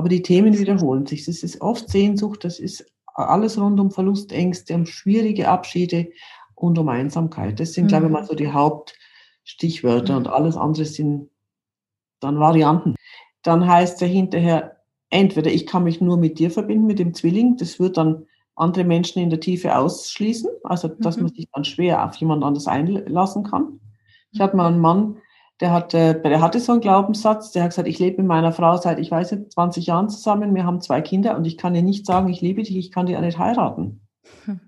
[0.00, 1.28] Aber die Themen wiederholen sich.
[1.28, 6.10] Es ist oft Sehnsucht, das ist alles rund um Verlustängste, um schwierige Abschiede
[6.54, 7.60] und um Einsamkeit.
[7.60, 7.88] Das sind, mhm.
[7.88, 11.28] glaube ich, mal so die Hauptstichwörter und alles andere sind
[12.18, 12.94] dann Varianten.
[13.42, 14.78] Dann heißt es hinterher,
[15.10, 18.24] entweder ich kann mich nur mit dir verbinden, mit dem Zwilling, das wird dann
[18.56, 21.24] andere Menschen in der Tiefe ausschließen, also dass mhm.
[21.24, 23.80] man sich dann schwer auf jemand anderes einlassen kann.
[24.32, 25.18] Ich hatte mal einen Mann,
[25.60, 28.76] der hatte, der hatte so einen Glaubenssatz, der hat gesagt, ich lebe mit meiner Frau
[28.78, 31.82] seit, ich weiß nicht, 20 Jahren zusammen, wir haben zwei Kinder und ich kann ihr
[31.82, 34.00] nicht sagen, ich liebe dich, ich kann dich auch nicht heiraten.
[34.46, 34.60] Hm.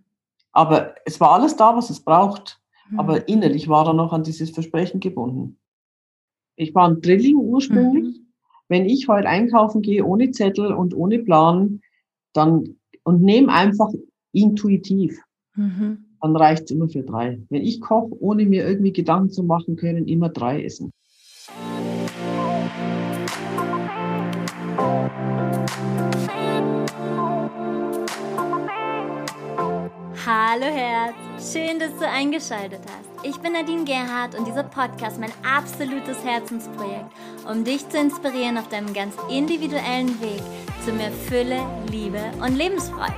[0.52, 2.60] Aber es war alles da, was es braucht.
[2.88, 3.00] Hm.
[3.00, 5.58] Aber innerlich war er noch an dieses Versprechen gebunden.
[6.56, 8.18] Ich war ein Drilling ursprünglich.
[8.18, 8.26] Mhm.
[8.68, 11.80] Wenn ich heute einkaufen gehe ohne Zettel und ohne Plan,
[12.34, 13.88] dann und nehme einfach
[14.32, 15.18] intuitiv.
[15.54, 17.38] Mhm dann reicht es immer für drei.
[17.50, 20.92] Wenn ich koche, ohne mir irgendwie Gedanken zu machen können, immer drei essen.
[30.24, 33.26] Hallo Herz, schön, dass du eingeschaltet hast.
[33.26, 37.06] Ich bin Nadine Gerhardt und dieser Podcast mein absolutes Herzensprojekt,
[37.50, 40.42] um dich zu inspirieren auf deinem ganz individuellen Weg
[40.84, 41.58] zu mehr Fülle,
[41.90, 43.12] Liebe und Lebensfreude.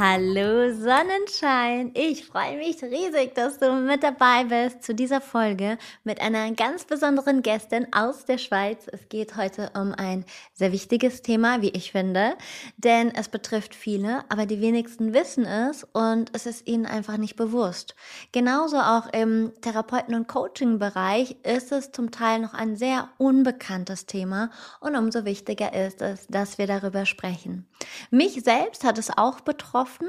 [0.00, 1.90] Hallo Sonnenschein!
[1.94, 6.84] Ich freue mich riesig, dass du mit dabei bist zu dieser Folge mit einer ganz
[6.84, 8.86] besonderen Gästin aus der Schweiz.
[8.92, 10.24] Es geht heute um ein
[10.54, 12.36] sehr wichtiges Thema, wie ich finde,
[12.76, 17.34] denn es betrifft viele, aber die wenigsten wissen es und es ist ihnen einfach nicht
[17.34, 17.96] bewusst.
[18.30, 24.50] Genauso auch im Therapeuten- und Coaching-Bereich ist es zum Teil noch ein sehr unbekanntes Thema
[24.78, 27.66] und umso wichtiger ist es, dass wir darüber sprechen.
[28.12, 30.08] Mich selbst hat es auch betroffen getroffen.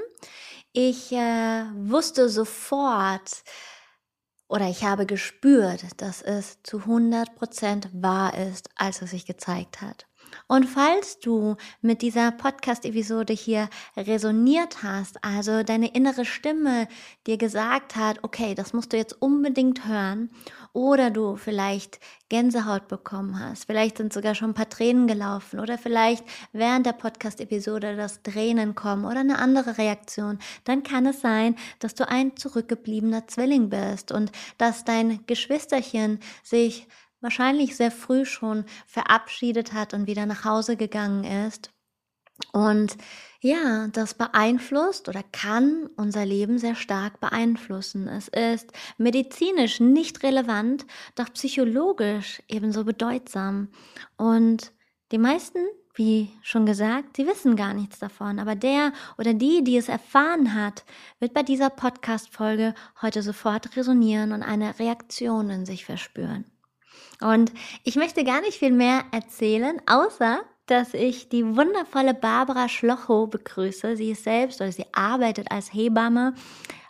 [0.72, 3.44] Ich äh, wusste sofort
[4.48, 9.82] oder ich habe gespürt, dass es zu 100 Prozent wahr ist, als es sich gezeigt
[9.82, 10.06] hat.
[10.48, 16.88] Und falls du mit dieser Podcast-Episode hier resoniert hast, also deine innere Stimme
[17.26, 20.30] dir gesagt hat, okay, das musst du jetzt unbedingt hören,
[20.74, 22.00] oder du vielleicht
[22.30, 26.94] Gänsehaut bekommen hast, vielleicht sind sogar schon ein paar Tränen gelaufen oder vielleicht während der
[26.94, 32.38] Podcast-Episode das Tränen kommen oder eine andere Reaktion, dann kann es sein, dass du ein
[32.38, 36.88] zurückgebliebener Zwilling bist und dass dein Geschwisterchen sich
[37.22, 41.72] wahrscheinlich sehr früh schon verabschiedet hat und wieder nach Hause gegangen ist.
[42.52, 42.98] Und
[43.42, 48.08] ja, das beeinflusst oder kann unser Leben sehr stark beeinflussen.
[48.08, 50.86] Es ist medizinisch nicht relevant,
[51.16, 53.70] doch psychologisch ebenso bedeutsam.
[54.18, 54.74] Und
[55.14, 55.60] die meisten,
[55.96, 58.40] wie schon gesagt, sie wissen gar nichts davon.
[58.40, 60.84] Aber der oder die, die es erfahren hat,
[61.20, 66.44] wird bei dieser Podcast-Folge heute sofort resonieren und eine Reaktion in sich verspüren.
[67.22, 73.28] Und ich möchte gar nicht viel mehr erzählen, außer dass ich die wundervolle Barbara Schlocho
[73.28, 73.98] begrüße.
[73.98, 76.34] Sie ist selbst oder sie arbeitet als Hebamme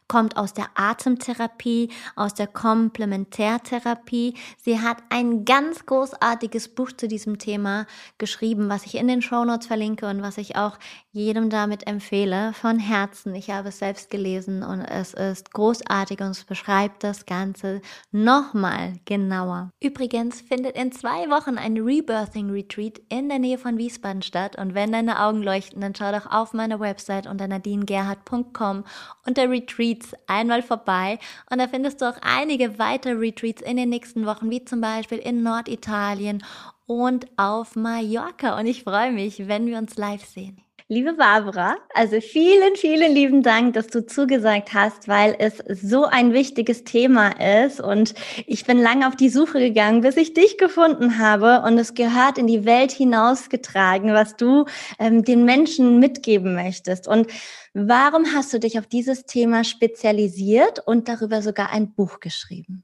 [0.09, 4.33] kommt aus der Atemtherapie, aus der Komplementärtherapie.
[4.57, 7.85] Sie hat ein ganz großartiges Buch zu diesem Thema
[8.17, 10.77] geschrieben, was ich in den Shownotes verlinke und was ich auch
[11.11, 13.33] jedem damit empfehle, von Herzen.
[13.35, 17.81] Ich habe es selbst gelesen und es ist großartig und es beschreibt das Ganze
[18.11, 19.71] nochmal genauer.
[19.81, 24.73] Übrigens findet in zwei Wochen ein Rebirthing Retreat in der Nähe von Wiesbaden statt und
[24.73, 28.83] wenn deine Augen leuchten, dann schau doch auf meiner Website unter nadinegerhard.com
[29.25, 33.89] unter Retreat Retreats einmal vorbei und da findest du auch einige weitere Retreats in den
[33.89, 36.43] nächsten Wochen, wie zum Beispiel in Norditalien
[36.85, 38.57] und auf Mallorca.
[38.57, 40.61] Und ich freue mich, wenn wir uns live sehen.
[40.91, 46.33] Liebe Barbara, also vielen, vielen lieben Dank, dass du zugesagt hast, weil es so ein
[46.33, 47.27] wichtiges Thema
[47.67, 47.79] ist.
[47.79, 48.15] Und
[48.47, 51.61] ich bin lange auf die Suche gegangen, bis ich dich gefunden habe.
[51.61, 54.65] Und es gehört in die Welt hinausgetragen, was du
[54.97, 57.07] ähm, den Menschen mitgeben möchtest.
[57.07, 57.27] Und
[57.75, 62.83] warum hast du dich auf dieses Thema spezialisiert und darüber sogar ein Buch geschrieben?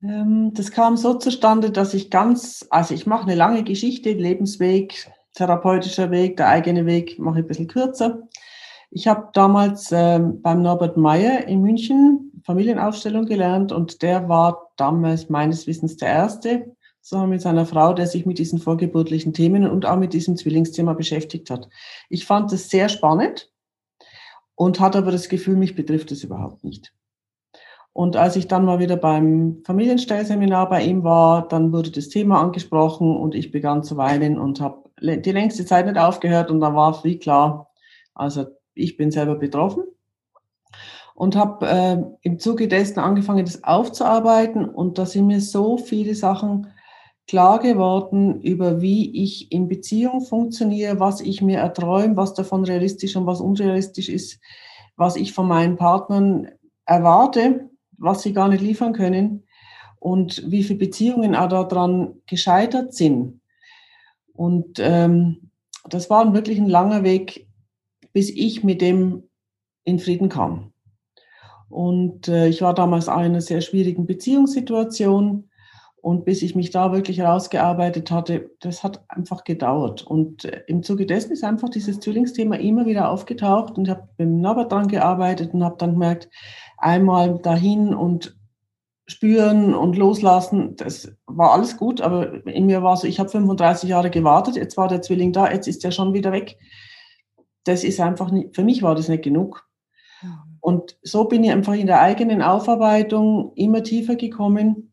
[0.00, 5.10] Ähm, das kam so zustande, dass ich ganz, also ich mache eine lange Geschichte, Lebensweg,
[5.36, 8.26] therapeutischer Weg, der eigene Weg mache ich ein bisschen kürzer.
[8.90, 15.28] Ich habe damals ähm, beim Norbert Meyer in München Familienaufstellung gelernt und der war damals
[15.28, 19.84] meines Wissens der Erste, zusammen mit seiner Frau, der sich mit diesen vorgeburtlichen Themen und
[19.84, 21.68] auch mit diesem Zwillingsthema beschäftigt hat.
[22.08, 23.52] Ich fand das sehr spannend
[24.54, 26.92] und hatte aber das Gefühl, mich betrifft es überhaupt nicht.
[27.92, 32.40] Und als ich dann mal wieder beim Familienstellseminar bei ihm war, dann wurde das Thema
[32.40, 36.74] angesprochen und ich begann zu weinen und habe die längste Zeit nicht aufgehört und dann
[36.74, 37.70] war wie klar,
[38.14, 39.84] also ich bin selber betroffen.
[41.16, 44.68] und habe äh, im Zuge dessen angefangen, das aufzuarbeiten.
[44.68, 46.68] Und da sind mir so viele Sachen
[47.26, 53.16] klar geworden über wie ich in Beziehung funktioniere, was ich mir erträume, was davon realistisch
[53.16, 54.38] und was unrealistisch ist,
[54.96, 56.48] was ich von meinen Partnern
[56.84, 59.44] erwarte, was sie gar nicht liefern können
[59.98, 63.40] und wie viele Beziehungen auch daran gescheitert sind.
[64.36, 65.50] Und ähm,
[65.88, 67.48] das war wirklich ein langer Weg,
[68.12, 69.24] bis ich mit dem
[69.84, 70.72] in Frieden kam.
[71.68, 75.50] Und äh, ich war damals auch in einer sehr schwierigen Beziehungssituation.
[75.96, 80.06] Und bis ich mich da wirklich herausgearbeitet hatte, das hat einfach gedauert.
[80.06, 83.76] Und äh, im Zuge dessen ist einfach dieses Zwillingsthema immer wieder aufgetaucht.
[83.76, 86.28] Und ich habe mit Norbert dran gearbeitet und habe dann gemerkt,
[86.78, 88.36] einmal dahin und
[89.06, 93.88] spüren und loslassen, das war alles gut, aber in mir war so, ich habe 35
[93.88, 96.58] Jahre gewartet, jetzt war der Zwilling da, jetzt ist er schon wieder weg.
[97.64, 99.68] Das ist einfach nicht, für mich war das nicht genug.
[100.60, 104.92] Und so bin ich einfach in der eigenen Aufarbeitung immer tiefer gekommen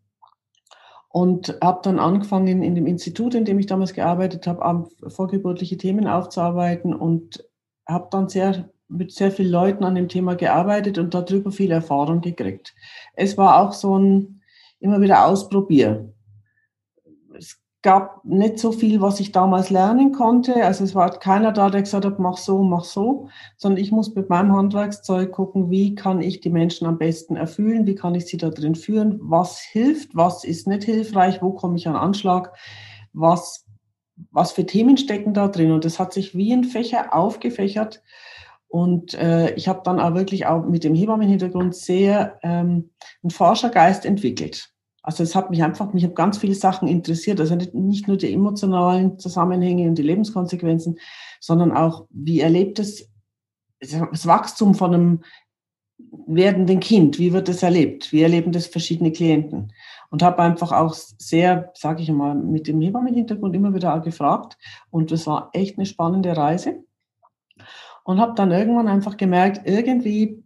[1.10, 6.08] und habe dann angefangen, in dem Institut, in dem ich damals gearbeitet habe, vorgeburtliche Themen
[6.08, 7.48] aufzuarbeiten und
[7.88, 12.22] habe dann sehr mit sehr vielen Leuten an dem Thema gearbeitet und darüber viel Erfahrung
[12.22, 12.74] gekriegt.
[13.16, 14.42] Es war auch so ein
[14.80, 16.14] immer wieder Ausprobieren
[17.84, 20.66] gab nicht so viel, was ich damals lernen konnte.
[20.66, 23.28] Also es war keiner da, der gesagt hat, mach so, mach so,
[23.58, 27.86] sondern ich muss mit meinem Handwerkszeug gucken, wie kann ich die Menschen am besten erfüllen,
[27.86, 31.76] wie kann ich sie da drin führen, was hilft, was ist nicht hilfreich, wo komme
[31.76, 32.54] ich an Anschlag,
[33.12, 33.66] was,
[34.32, 35.74] was für Themen stecken da drin.
[35.74, 38.02] Und das hat sich wie ein Fächer aufgefächert.
[38.74, 42.90] Und äh, ich habe dann auch wirklich auch mit dem Hebammenhintergrund sehr ähm,
[43.22, 44.74] einen Forschergeist entwickelt.
[45.04, 47.40] Also es hat mich einfach, mich haben ganz viele Sachen interessiert.
[47.40, 50.98] Also nicht, nicht nur die emotionalen Zusammenhänge und die Lebenskonsequenzen,
[51.40, 53.12] sondern auch, wie erlebt es
[53.80, 55.24] das Wachstum von einem
[56.26, 57.20] werdenden Kind?
[57.20, 58.12] Wie wird das erlebt?
[58.12, 59.72] Wie erleben das verschiedene Klienten?
[60.10, 64.58] Und habe einfach auch sehr, sage ich mal, mit dem Hebammen-Hintergrund immer wieder auch gefragt.
[64.90, 66.84] Und das war echt eine spannende Reise.
[68.04, 70.44] Und habe dann irgendwann einfach gemerkt, irgendwie,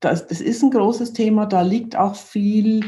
[0.00, 2.82] das, das ist ein großes Thema, da liegt auch viel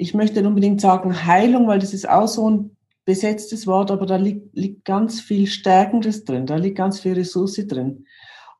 [0.00, 4.06] ich möchte nicht unbedingt sagen Heilung, weil das ist auch so ein besetztes Wort, aber
[4.06, 8.06] da liegt, liegt ganz viel Stärkendes drin, da liegt ganz viel Ressource drin.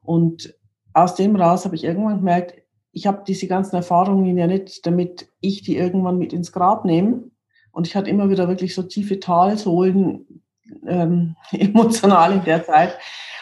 [0.03, 0.55] Und
[0.93, 2.61] aus dem raus habe ich irgendwann gemerkt,
[2.93, 7.31] ich habe diese ganzen Erfahrungen ja nicht, damit ich die irgendwann mit ins Grab nehme.
[7.73, 10.43] Und ich hatte immer wieder wirklich so tiefe Talsohlen
[10.87, 12.99] ähm, emotional in der Zeit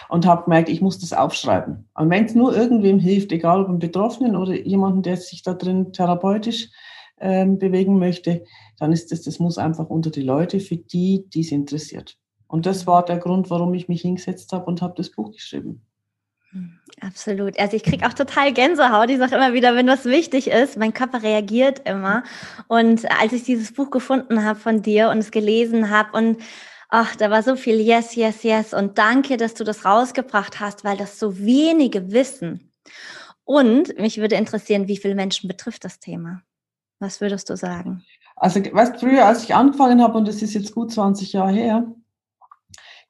[0.08, 1.88] und habe gemerkt, ich muss das aufschreiben.
[1.94, 5.54] Und wenn es nur irgendwem hilft, egal ob einem Betroffenen oder jemanden, der sich da
[5.54, 6.70] drin therapeutisch
[7.20, 8.44] ähm, bewegen möchte,
[8.78, 12.16] dann ist das, das muss einfach unter die Leute, für die, die es interessiert.
[12.46, 15.82] Und das war der Grund, warum ich mich hingesetzt habe und habe das Buch geschrieben.
[16.52, 17.58] Hm, absolut.
[17.58, 19.10] Also ich kriege auch total Gänsehaut.
[19.10, 22.22] Ich sage immer wieder, wenn was wichtig ist, mein Körper reagiert immer.
[22.68, 26.38] Und als ich dieses Buch gefunden habe von dir und es gelesen habe und
[26.88, 30.84] ach, da war so viel Yes, Yes, Yes und danke, dass du das rausgebracht hast,
[30.84, 32.72] weil das so wenige wissen.
[33.44, 36.42] Und mich würde interessieren, wie viele Menschen betrifft das Thema?
[36.98, 38.04] Was würdest du sagen?
[38.36, 41.94] Also, weißt früher, als ich angefangen habe, und das ist jetzt gut 20 Jahre her,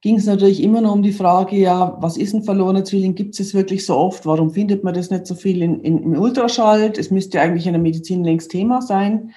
[0.00, 3.14] ging es natürlich immer nur um die Frage, ja, was ist ein verlorener Zwilling?
[3.14, 4.26] Gibt es wirklich so oft?
[4.26, 6.92] Warum findet man das nicht so viel in, in, im Ultraschall?
[6.96, 9.32] Es müsste eigentlich in der Medizin längst Thema sein.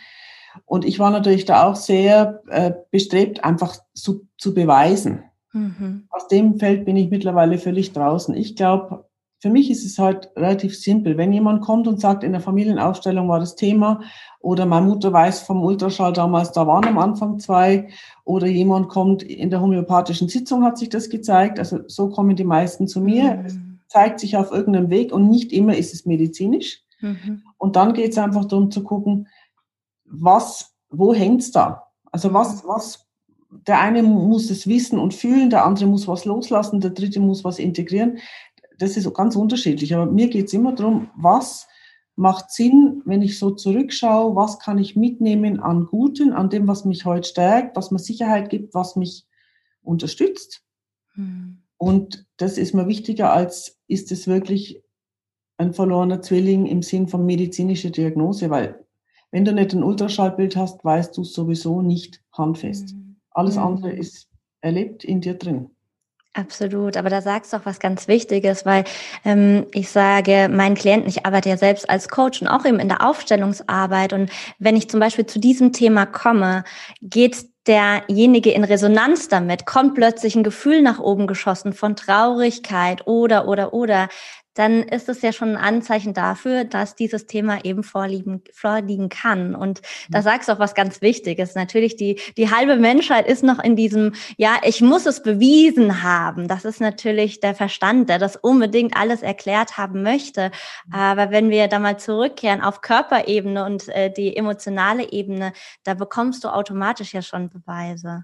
[0.65, 5.24] Und ich war natürlich da auch sehr äh, bestrebt, einfach zu, zu beweisen.
[5.53, 6.08] Mhm.
[6.10, 8.36] Aus dem Feld bin ich mittlerweile völlig draußen.
[8.36, 9.05] Ich glaube,
[9.41, 11.17] für mich ist es halt relativ simpel.
[11.17, 14.01] Wenn jemand kommt und sagt, in der Familienaufstellung war das Thema
[14.39, 17.89] oder meine Mutter weiß vom Ultraschall damals, da waren am Anfang zwei
[18.24, 21.58] oder jemand kommt in der homöopathischen Sitzung, hat sich das gezeigt.
[21.58, 23.38] Also so kommen die meisten zu mir.
[23.38, 23.46] Mhm.
[23.46, 26.84] Es zeigt sich auf irgendeinem Weg und nicht immer ist es medizinisch.
[27.01, 27.41] Mhm.
[27.58, 29.27] Und dann geht es einfach darum zu gucken,
[30.12, 31.88] was, wo hängt's da?
[32.12, 33.08] Also was, was,
[33.68, 37.44] der eine muss es wissen und fühlen, der andere muss was loslassen, der dritte muss
[37.44, 38.20] was integrieren
[38.82, 39.94] das ist ganz unterschiedlich.
[39.94, 41.68] Aber mir geht es immer darum, was
[42.15, 46.84] macht Sinn, wenn ich so zurückschaue, was kann ich mitnehmen an Guten, an dem, was
[46.84, 49.25] mich heute stärkt, was mir Sicherheit gibt, was mich
[49.82, 50.63] unterstützt.
[51.15, 51.62] Mhm.
[51.77, 54.84] Und das ist mir wichtiger, als ist es wirklich
[55.58, 58.86] ein verlorener Zwilling im Sinn von medizinischer Diagnose, weil
[59.31, 62.93] wenn du nicht ein Ultraschallbild hast, weißt du sowieso nicht handfest.
[62.93, 63.15] Mhm.
[63.31, 63.63] Alles hm.
[63.63, 64.27] andere ist
[64.61, 65.71] erlebt in dir drin.
[66.33, 68.85] Absolut, aber da sagst du auch was ganz Wichtiges, weil
[69.25, 72.88] ähm, ich sage meinen Klienten, ich arbeite ja selbst als Coach und auch eben in
[72.88, 76.63] der Aufstellungsarbeit und wenn ich zum Beispiel zu diesem Thema komme,
[77.01, 83.47] geht derjenige in Resonanz damit, kommt plötzlich ein Gefühl nach oben geschossen von Traurigkeit oder,
[83.50, 84.07] oder, oder,
[84.53, 89.55] dann ist es ja schon ein Anzeichen dafür, dass dieses Thema eben vorliegen, vorliegen kann.
[89.55, 90.24] Und da mhm.
[90.24, 91.55] sagst du auch was ganz Wichtiges.
[91.55, 96.48] Natürlich, die, die halbe Menschheit ist noch in diesem, ja, ich muss es bewiesen haben.
[96.48, 100.51] Das ist natürlich der Verstand, der das unbedingt alles erklärt haben möchte.
[100.88, 100.93] Mhm.
[100.93, 105.53] Aber wenn wir da mal zurückkehren auf Körperebene und äh, die emotionale Ebene,
[105.84, 108.24] da bekommst du automatisch ja schon Beweise.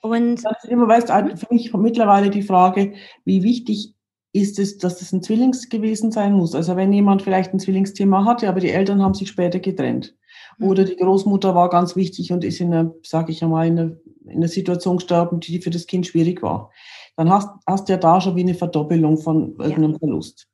[0.00, 1.36] Und das ist immer, weißt, mhm.
[1.36, 2.94] für mich mittlerweile die Frage,
[3.24, 3.95] wie wichtig
[4.36, 6.54] ist es, dass es ein Zwillings gewesen sein muss.
[6.54, 10.14] Also wenn jemand vielleicht ein Zwillingsthema hatte, aber die Eltern haben sich später getrennt.
[10.58, 10.68] Mhm.
[10.68, 13.92] Oder die Großmutter war ganz wichtig und ist in einer, sage ich einmal, in einer,
[14.26, 16.70] in einer Situation gestorben, die für das Kind schwierig war.
[17.16, 19.98] Dann hast, hast du ja da schon wie eine Verdoppelung von irgendeinem ja.
[19.98, 20.48] Verlust.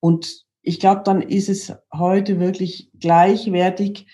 [0.00, 4.06] Und ich glaube, dann ist es heute wirklich gleichwertig,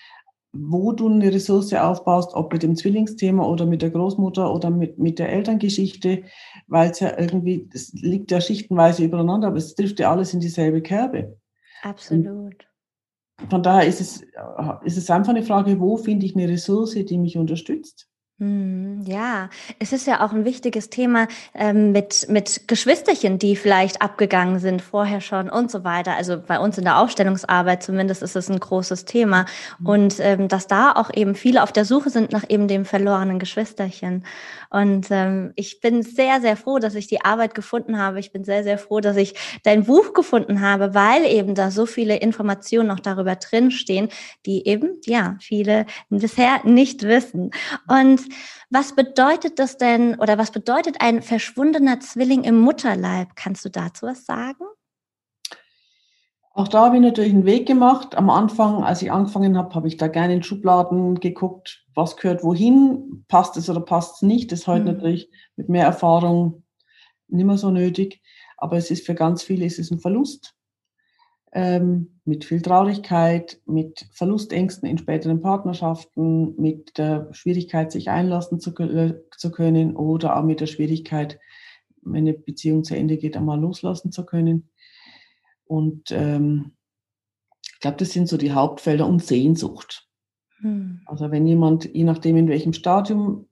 [0.53, 4.99] wo du eine Ressource aufbaust, ob mit dem Zwillingsthema oder mit der Großmutter oder mit,
[4.99, 6.23] mit der Elterngeschichte,
[6.67, 10.39] weil es ja irgendwie, das liegt ja schichtenweise übereinander, aber es trifft ja alles in
[10.39, 11.37] dieselbe Kerbe.
[11.81, 12.67] Absolut.
[13.41, 14.21] Und von daher ist es,
[14.83, 18.07] ist es einfach eine Frage, wo finde ich eine Ressource, die mich unterstützt?
[18.39, 24.01] Hm, ja, es ist ja auch ein wichtiges Thema ähm, mit, mit Geschwisterchen, die vielleicht
[24.01, 26.15] abgegangen sind vorher schon und so weiter.
[26.15, 29.45] Also bei uns in der Aufstellungsarbeit zumindest ist es ein großes Thema.
[29.77, 29.85] Mhm.
[29.85, 33.37] Und ähm, dass da auch eben viele auf der Suche sind nach eben dem verlorenen
[33.37, 34.25] Geschwisterchen.
[34.73, 38.19] Und ähm, ich bin sehr, sehr froh, dass ich die Arbeit gefunden habe.
[38.19, 41.85] Ich bin sehr, sehr froh, dass ich dein Buch gefunden habe, weil eben da so
[41.85, 44.09] viele Informationen noch darüber drinstehen,
[44.47, 47.51] die eben, ja, viele bisher nicht wissen.
[47.87, 48.21] Und
[48.71, 53.35] was bedeutet das denn oder was bedeutet ein verschwundener Zwilling im Mutterleib?
[53.35, 54.65] Kannst du dazu was sagen?
[56.55, 58.15] Auch da habe ich natürlich einen Weg gemacht.
[58.15, 62.43] Am Anfang, als ich angefangen habe, habe ich da gerne in Schubladen geguckt, was gehört
[62.43, 64.51] wohin, passt es oder passt es nicht.
[64.51, 64.93] Das ist heute mhm.
[64.93, 66.63] natürlich mit mehr Erfahrung
[67.27, 68.21] nicht mehr so nötig.
[68.57, 70.55] Aber es ist für ganz viele ist es ein Verlust
[71.53, 78.75] ähm, mit viel Traurigkeit, mit Verlustängsten in späteren Partnerschaften, mit der Schwierigkeit, sich einlassen zu,
[78.77, 81.39] äh, zu können oder auch mit der Schwierigkeit,
[82.01, 84.69] wenn eine Beziehung zu Ende geht, einmal loslassen zu können.
[85.65, 86.73] Und ähm,
[87.65, 90.07] ich glaube, das sind so die Hauptfelder und Sehnsucht.
[90.59, 91.01] Hm.
[91.05, 93.47] Also wenn jemand, je nachdem in welchem Stadium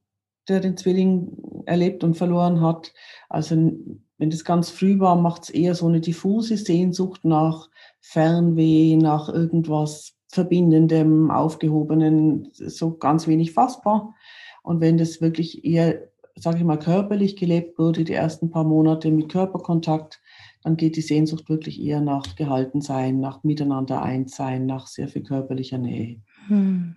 [0.48, 2.94] der den Zwilling erlebt und verloren hat,
[3.30, 8.96] also wenn das ganz früh war, macht es eher so eine diffuse Sehnsucht nach Fernweh,
[8.96, 14.16] nach irgendwas Verbindendem, Aufgehobenen, so ganz wenig fassbar.
[14.64, 19.12] Und wenn das wirklich eher, sage ich mal, körperlich gelebt wurde, die ersten paar Monate
[19.12, 20.22] mit Körperkontakt,
[20.64, 25.24] dann geht die Sehnsucht wirklich eher nach Gehaltensein, nach Miteinander eins sein, nach sehr viel
[25.24, 26.22] körperlicher Nähe.
[26.48, 26.96] Hm.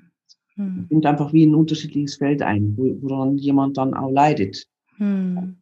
[0.57, 0.87] Hm.
[0.89, 4.67] Nimmt einfach wie ein unterschiedliches Feld ein, woran jemand dann auch leidet.
[4.97, 5.57] Hm.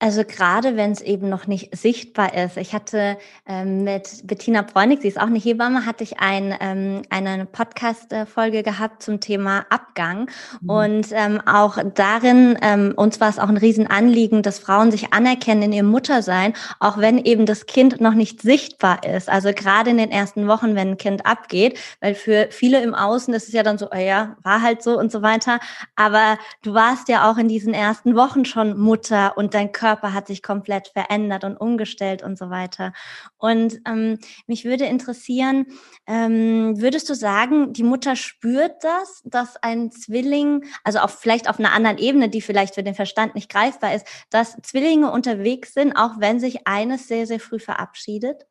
[0.00, 2.56] Also gerade wenn es eben noch nicht sichtbar ist.
[2.56, 7.02] Ich hatte ähm, mit Bettina Bräunig, sie ist auch eine Hebamme, hatte ich ein, ähm,
[7.10, 10.30] eine Podcast-Folge gehabt zum Thema Abgang.
[10.60, 10.70] Mhm.
[10.70, 15.62] Und ähm, auch darin, ähm, uns war es auch ein Riesenanliegen, dass Frauen sich anerkennen
[15.62, 19.28] in ihrem Muttersein, auch wenn eben das Kind noch nicht sichtbar ist.
[19.28, 23.34] Also gerade in den ersten Wochen, wenn ein Kind abgeht, weil für viele im Außen
[23.34, 25.58] ist es ja dann so, oh ja, war halt so und so weiter.
[25.96, 30.12] Aber du warst ja auch in diesen ersten Wochen schon Mutter und dein Körper Körper
[30.12, 32.92] hat sich komplett verändert und umgestellt und so weiter.
[33.38, 35.64] Und ähm, mich würde interessieren,
[36.06, 41.58] ähm, würdest du sagen, die Mutter spürt das, dass ein Zwilling, also auch vielleicht auf
[41.58, 45.94] einer anderen Ebene, die vielleicht für den Verstand nicht greifbar ist, dass Zwillinge unterwegs sind,
[45.96, 48.46] auch wenn sich eines sehr, sehr früh verabschiedet?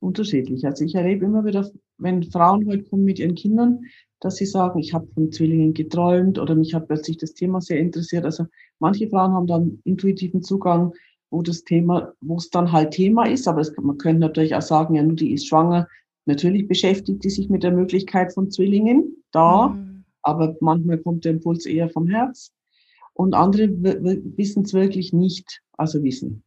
[0.00, 0.66] Unterschiedlich.
[0.66, 3.86] Also ich erlebe immer wieder, wenn Frauen heute kommen mit ihren Kindern,
[4.20, 7.78] dass sie sagen, ich habe von Zwillingen geträumt oder mich hat plötzlich das Thema sehr
[7.78, 8.24] interessiert.
[8.24, 8.46] Also
[8.78, 10.92] manche Frauen haben dann intuitiven Zugang,
[11.30, 14.62] wo das Thema, wo es dann halt Thema ist, aber es, man könnte natürlich auch
[14.62, 15.88] sagen, ja, nur die ist schwanger.
[16.24, 20.04] Natürlich beschäftigt die sich mit der Möglichkeit von Zwillingen da, mhm.
[20.22, 22.52] aber manchmal kommt der Impuls eher vom Herz.
[23.12, 23.68] Und andere
[24.36, 26.42] wissen es wirklich nicht, also wissen,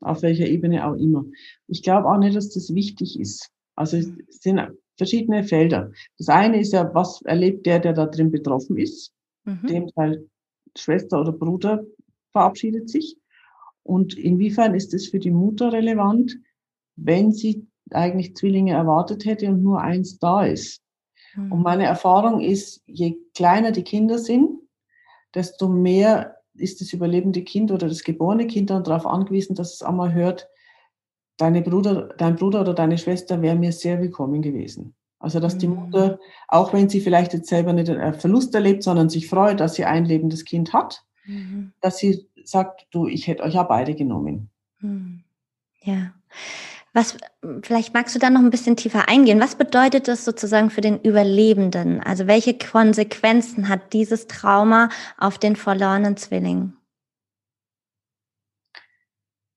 [0.00, 1.24] auf welcher Ebene auch immer.
[1.66, 3.50] Ich glaube auch nicht, dass das wichtig ist.
[3.74, 4.60] Also es sind
[4.96, 5.90] verschiedene Felder.
[6.18, 9.12] Das eine ist ja, was erlebt der, der da drin betroffen ist.
[9.44, 9.66] Mhm.
[9.66, 10.28] Dem Teil
[10.76, 11.84] Schwester oder Bruder
[12.32, 13.16] verabschiedet sich.
[13.82, 16.38] Und inwiefern ist es für die Mutter relevant,
[16.96, 20.82] wenn sie eigentlich Zwillinge erwartet hätte und nur eins da ist?
[21.34, 21.52] Mhm.
[21.52, 24.60] Und meine Erfahrung ist, je kleiner die Kinder sind,
[25.34, 29.82] desto mehr ist das überlebende Kind oder das geborene Kind dann darauf angewiesen, dass es
[29.82, 30.48] einmal hört,
[31.36, 34.94] deine Bruder, dein Bruder oder deine Schwester wäre mir sehr willkommen gewesen.
[35.18, 36.18] Also, dass die Mutter, mhm.
[36.48, 39.84] auch wenn sie vielleicht jetzt selber nicht einen Verlust erlebt, sondern sich freut, dass sie
[39.84, 41.72] ein lebendes Kind hat, mhm.
[41.80, 44.50] dass sie sagt, du, ich hätte euch ja beide genommen.
[44.80, 45.22] Mhm.
[45.80, 46.12] Ja.
[46.92, 47.16] Was,
[47.62, 49.40] vielleicht magst du da noch ein bisschen tiefer eingehen.
[49.40, 52.00] Was bedeutet das sozusagen für den Überlebenden?
[52.00, 56.74] Also welche Konsequenzen hat dieses Trauma auf den verlorenen Zwilling?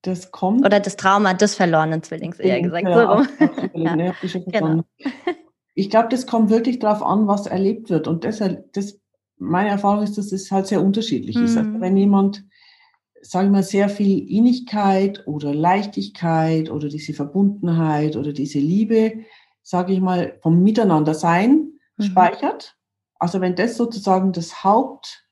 [0.05, 0.63] Das kommt.
[0.63, 2.87] Oder das Trauma des verlorenen Zwillings, eher gesagt.
[2.87, 3.95] Ja, so ja.
[3.95, 4.83] Ne, genau.
[5.73, 8.07] Ich glaube, das kommt wirklich darauf an, was erlebt wird.
[8.07, 8.99] Und deshalb, das,
[9.37, 11.45] meine Erfahrung ist, dass es halt sehr unterschiedlich mhm.
[11.45, 11.57] ist.
[11.57, 11.81] Also mhm.
[11.81, 12.45] wenn jemand
[13.23, 19.23] sagen wir, sehr viel Innigkeit oder Leichtigkeit oder diese Verbundenheit oder diese Liebe,
[19.63, 22.03] sage ich mal, vom Miteinandersein mhm.
[22.03, 22.77] speichert.
[23.17, 25.27] Also wenn das sozusagen das Haupt,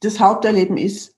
[0.00, 1.15] das Haupterleben ist,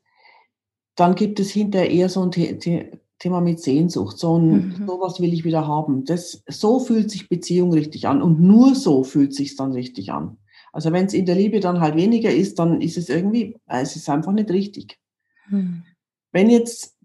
[0.98, 4.86] dann gibt es hinterher eher so ein Thema mit Sehnsucht, so ein, mhm.
[4.88, 6.04] sowas will ich wieder haben.
[6.04, 10.38] Das, so fühlt sich Beziehung richtig an und nur so fühlt sich dann richtig an.
[10.72, 13.80] Also wenn es in der Liebe dann halt weniger ist, dann ist es irgendwie, äh,
[13.80, 14.98] es ist einfach nicht richtig.
[15.48, 15.84] Hm.
[16.32, 16.96] Wenn jetzt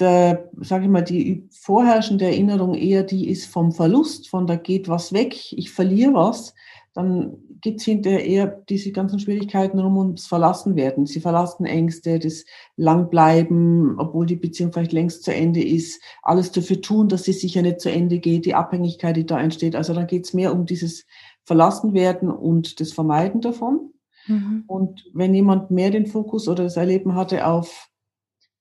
[0.00, 4.88] der, sage ich mal, die vorherrschende Erinnerung eher die ist vom Verlust, von da geht
[4.88, 6.54] was weg, ich verliere was,
[6.94, 11.06] dann gibt es hinterher eher diese ganzen Schwierigkeiten rum ums Verlassenwerden.
[11.06, 12.44] Sie verlassen Ängste, das
[12.76, 17.62] Langbleiben, obwohl die Beziehung vielleicht längst zu Ende ist, alles dafür tun, dass sie sicher
[17.62, 19.76] nicht zu Ende geht, die Abhängigkeit, die da entsteht.
[19.76, 21.06] Also dann geht es mehr um dieses
[21.44, 23.94] verlassen werden und das Vermeiden davon.
[24.26, 24.64] Mhm.
[24.66, 27.88] Und wenn jemand mehr den Fokus oder das Erleben hatte auf,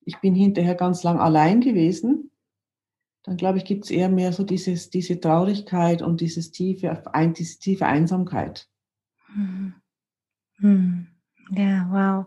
[0.05, 2.31] ich bin hinterher ganz lang allein gewesen,
[3.23, 7.03] dann glaube ich, gibt es eher mehr so dieses, diese Traurigkeit und dieses tiefe,
[7.37, 8.69] diese tiefe Einsamkeit.
[9.33, 9.73] Mhm.
[10.59, 11.07] Mhm.
[11.51, 12.25] Ja, wow.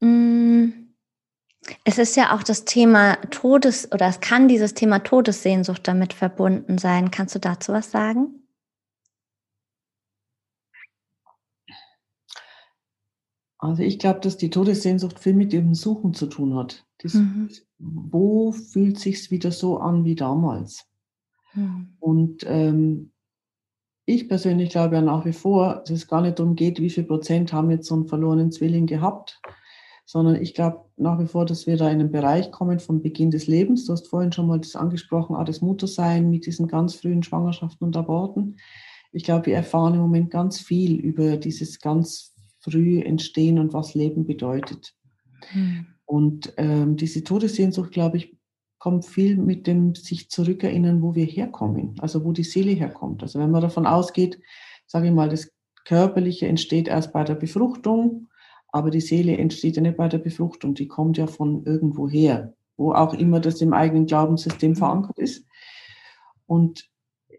[0.00, 0.92] Mm.
[1.84, 6.78] Es ist ja auch das Thema Todes oder es kann dieses Thema Todessehnsucht damit verbunden
[6.78, 7.10] sein.
[7.12, 8.42] Kannst du dazu was sagen?
[13.58, 16.84] Also ich glaube, dass die Todessehnsucht viel mit dem Suchen zu tun hat.
[16.98, 17.48] Das, mhm.
[17.78, 20.84] Wo fühlt sich's wieder so an wie damals?
[21.54, 21.96] Mhm.
[22.00, 23.11] Und ähm,
[24.04, 27.04] ich persönlich glaube ja nach wie vor, dass es gar nicht darum geht, wie viel
[27.04, 29.40] Prozent haben jetzt so einen verlorenen Zwilling gehabt,
[30.04, 33.30] sondern ich glaube nach wie vor, dass wir da in einen Bereich kommen vom Beginn
[33.30, 33.86] des Lebens.
[33.86, 37.86] Du hast vorhin schon mal das angesprochen, auch das Muttersein mit diesen ganz frühen Schwangerschaften
[37.86, 38.56] und Aborten.
[39.12, 43.94] Ich glaube, wir erfahren im Moment ganz viel über dieses ganz früh entstehen und was
[43.94, 44.94] Leben bedeutet.
[45.52, 45.86] Mhm.
[46.04, 48.36] Und ähm, diese Todessehnsucht, glaube ich,
[48.82, 53.22] kommt viel mit dem sich zurückerinnern, wo wir herkommen, also wo die Seele herkommt.
[53.22, 54.40] Also wenn man davon ausgeht,
[54.88, 55.52] sage ich mal, das
[55.84, 58.26] Körperliche entsteht erst bei der Befruchtung,
[58.72, 62.54] aber die Seele entsteht ja nicht bei der Befruchtung, die kommt ja von irgendwo her,
[62.76, 65.46] wo auch immer das im eigenen Glaubenssystem verankert ist.
[66.46, 66.90] Und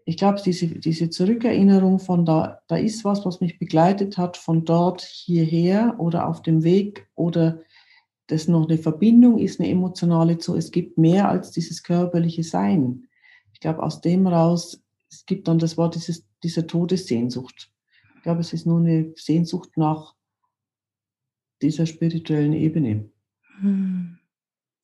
[0.06, 4.64] ich glaube, diese, diese Zurückerinnerung von da, da ist was, was mich begleitet hat, von
[4.64, 7.60] dort hierher oder auf dem Weg oder
[8.26, 13.08] das noch eine Verbindung ist, eine emotionale zu, es gibt mehr als dieses körperliche Sein.
[13.52, 17.70] Ich glaube, aus dem raus, es gibt dann das Wort dieses, dieser Todessehnsucht.
[18.16, 20.14] Ich glaube, es ist nur eine Sehnsucht nach
[21.60, 23.10] dieser spirituellen Ebene.
[23.60, 24.18] Hm.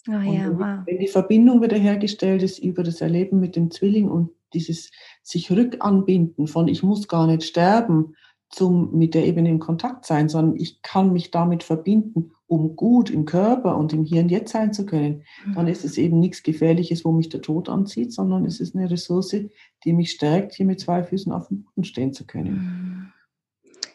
[0.09, 0.87] Oh, ja, wow.
[0.87, 4.90] Wenn die Verbindung wiederhergestellt ist über das Erleben mit dem Zwilling und dieses
[5.22, 8.16] sich rückanbinden von ich muss gar nicht sterben
[8.50, 13.08] zum mit der Ebene in Kontakt sein, sondern ich kann mich damit verbinden, um gut
[13.08, 15.22] im Körper und im Hier und Jetzt sein zu können,
[15.54, 18.90] dann ist es eben nichts Gefährliches, wo mich der Tod anzieht, sondern es ist eine
[18.90, 19.36] Ressource,
[19.84, 23.12] die mich stärkt, hier mit zwei Füßen auf dem Boden stehen zu können.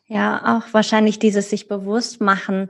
[0.08, 2.70] Ja, auch wahrscheinlich dieses sich bewusst machen,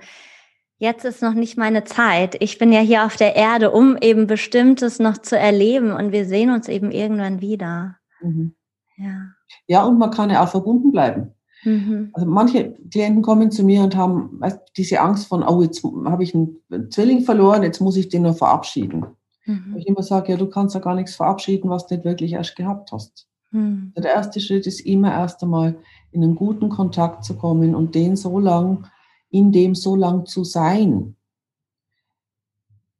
[0.77, 2.41] jetzt ist noch nicht meine Zeit.
[2.41, 6.25] Ich bin ja hier auf der Erde, um eben Bestimmtes noch zu erleben und wir
[6.25, 7.97] sehen uns eben irgendwann wieder.
[8.21, 8.55] Mhm.
[8.97, 9.33] Ja.
[9.67, 11.34] ja, und man kann ja auch verbunden bleiben.
[11.65, 12.09] Mhm.
[12.13, 14.39] Also manche Klienten kommen zu mir und haben
[14.77, 18.33] diese Angst von, oh, jetzt habe ich einen Zwilling verloren, jetzt muss ich den nur
[18.33, 19.05] verabschieden.
[19.45, 19.75] Mhm.
[19.77, 22.55] Ich immer sage, ja, du kannst ja gar nichts verabschieden, was du nicht wirklich erst
[22.55, 23.27] gehabt hast.
[23.51, 23.93] Mhm.
[23.97, 25.75] Der erste Schritt ist immer erst einmal
[26.11, 28.87] in einen guten Kontakt zu kommen und den so lang
[29.29, 31.17] in dem so lang zu sein,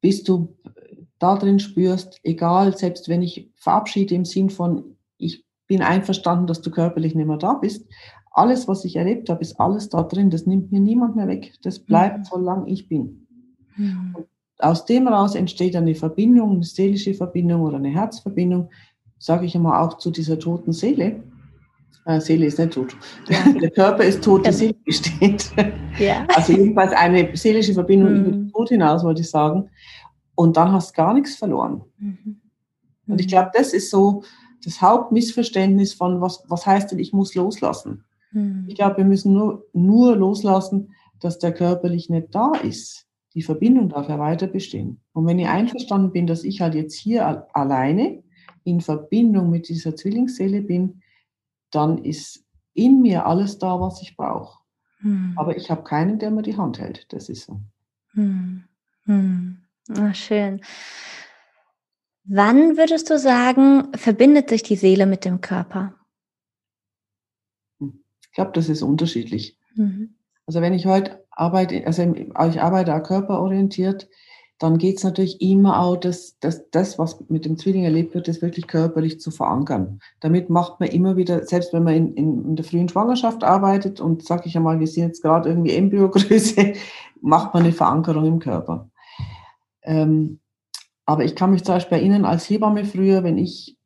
[0.02, 0.58] bis du
[1.18, 6.62] da drin spürst, egal, selbst wenn ich verabschiede im Sinn von, ich bin einverstanden, dass
[6.62, 7.88] du körperlich nicht mehr da bist,
[8.36, 11.54] alles, was ich erlebt habe, ist alles da drin, das nimmt mir niemand mehr weg,
[11.64, 12.24] das bleibt, mhm.
[12.26, 13.28] solange ich bin.
[13.78, 14.16] Mhm.
[14.60, 18.70] aus dem heraus entsteht eine Verbindung, eine seelische Verbindung oder eine Herzverbindung,
[19.20, 21.22] sage ich immer auch zu dieser toten Seele.
[22.06, 22.96] Äh, Seele ist nicht tot.
[23.28, 23.52] Ja.
[23.62, 25.52] Der Körper ist tot, die Seele besteht.
[26.00, 26.26] Ja.
[26.36, 28.20] Also jedenfalls eine seelische Verbindung mhm.
[28.20, 29.70] über den Tod hinaus, wollte ich sagen.
[30.36, 31.82] Und dann hast du gar nichts verloren.
[31.98, 32.40] Mhm.
[33.08, 34.24] Und ich glaube, das ist so
[34.64, 38.05] das Hauptmissverständnis von, was, was heißt denn, ich muss loslassen.
[38.36, 38.66] Mhm.
[38.68, 43.08] Ich glaube, wir müssen nur, nur loslassen, dass der körperlich nicht da ist.
[43.34, 45.02] die Verbindung darf ja weiter bestehen.
[45.12, 48.24] Und wenn ich einverstanden bin, dass ich halt jetzt hier alleine
[48.64, 51.02] in Verbindung mit dieser Zwillingsseele bin,
[51.70, 54.60] dann ist in mir alles da, was ich brauche.
[55.00, 55.34] Hm.
[55.36, 57.12] Aber ich habe keinen, der mir die Hand hält.
[57.12, 57.60] Das ist so.
[58.14, 58.64] Hm.
[59.04, 59.58] Hm.
[59.98, 60.62] Ach, schön.
[62.24, 65.94] Wann würdest du sagen, verbindet sich die Seele mit dem Körper?
[68.36, 69.58] Ich glaube, das ist unterschiedlich.
[69.76, 70.16] Mhm.
[70.46, 74.10] Also wenn ich heute arbeite, also ich arbeite auch körperorientiert,
[74.60, 78.28] dann geht es natürlich immer auch, dass, dass das, was mit dem Zwilling erlebt wird,
[78.28, 80.02] das wirklich körperlich zu verankern.
[80.20, 84.02] Damit macht man immer wieder, selbst wenn man in, in, in der frühen Schwangerschaft arbeitet
[84.02, 86.74] und sage ich einmal, wir sind jetzt gerade irgendwie Embryogröße,
[87.22, 88.90] macht man eine Verankerung im Körper.
[89.82, 90.42] Ähm,
[91.06, 93.78] aber ich kann mich zum Beispiel erinnern, als Hebamme früher, wenn ich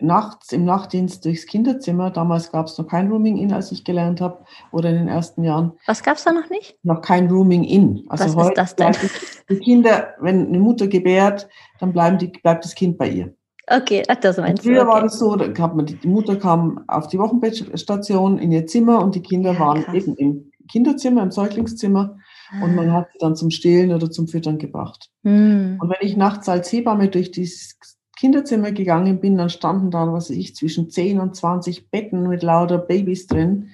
[0.00, 2.10] nachts im Nachtdienst durchs Kinderzimmer.
[2.10, 5.72] Damals gab es noch kein Rooming-In, als ich gelernt habe, oder in den ersten Jahren.
[5.86, 6.78] Was gab es da noch nicht?
[6.82, 8.04] Noch kein Rooming-In.
[8.08, 9.10] Also Was heute ist das denn?
[9.48, 11.48] Die Kinder, wenn eine Mutter gebärt,
[11.80, 13.34] dann bleiben die, bleibt das Kind bei ihr.
[13.70, 14.80] Okay, ach, das meinst früher du.
[14.80, 14.94] Früher okay.
[14.94, 19.14] war das so, da man, die Mutter kam auf die Wochenbettstation in ihr Zimmer und
[19.14, 19.94] die Kinder ja, waren krass.
[19.94, 22.16] eben im Kinderzimmer, im Säuglingszimmer
[22.62, 22.92] und man ah.
[22.92, 25.10] hat sie dann zum Stillen oder zum Füttern gebracht.
[25.22, 25.78] Hm.
[25.80, 27.78] Und wenn ich nachts als Hebamme durch dieses
[28.18, 32.42] Kinderzimmer gegangen bin, dann standen da, was weiß ich, zwischen 10 und 20 Betten mit
[32.42, 33.70] lauter Babys drin.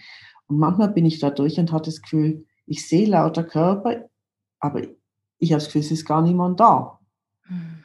[0.47, 4.09] Und manchmal bin ich da durch und hatte das Gefühl, ich sehe lauter Körper,
[4.61, 4.83] aber
[5.39, 6.99] ich habe das Gefühl, es ist gar niemand da.
[7.49, 7.79] Mhm.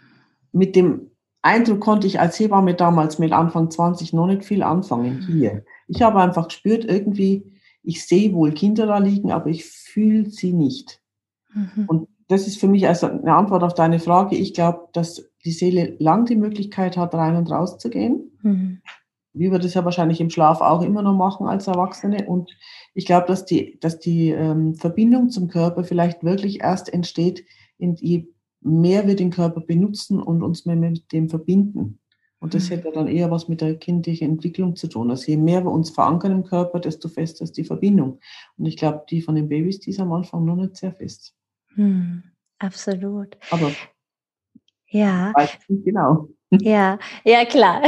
[0.52, 5.22] Mit dem Eindruck konnte ich als Hebamme damals mit Anfang 20 noch nicht viel anfangen
[5.22, 5.64] hier.
[5.88, 10.52] Ich habe einfach gespürt, irgendwie, ich sehe wohl Kinder da liegen, aber ich fühle sie
[10.52, 11.02] nicht.
[11.54, 11.86] Mhm.
[11.88, 14.36] Und das ist für mich also eine Antwort auf deine Frage.
[14.36, 18.32] Ich glaube, dass die Seele lang die Möglichkeit hat, rein und raus zu gehen.
[18.42, 18.82] Mhm.
[19.34, 22.26] Wie wir das ja wahrscheinlich im Schlaf auch immer noch machen als Erwachsene.
[22.28, 22.52] Und
[22.94, 27.46] ich glaube, dass die, dass die ähm, Verbindung zum Körper vielleicht wirklich erst entsteht,
[27.78, 28.28] je
[28.62, 32.00] mehr wir den Körper benutzen und uns mehr mit dem verbinden.
[32.40, 32.76] Und das mhm.
[32.76, 35.10] hätte dann eher was mit der kindlichen Entwicklung zu tun.
[35.10, 38.20] Also je mehr wir uns verankern im Körper, desto fester ist die Verbindung.
[38.58, 41.36] Und ich glaube, die von den Babys, die ist am Anfang noch nicht sehr fest.
[41.76, 42.24] Mhm.
[42.60, 43.38] Absolut.
[43.52, 43.72] Aber
[44.90, 45.32] ja.
[45.36, 46.28] Weiß nicht genau.
[46.62, 47.84] Ja, ja klar.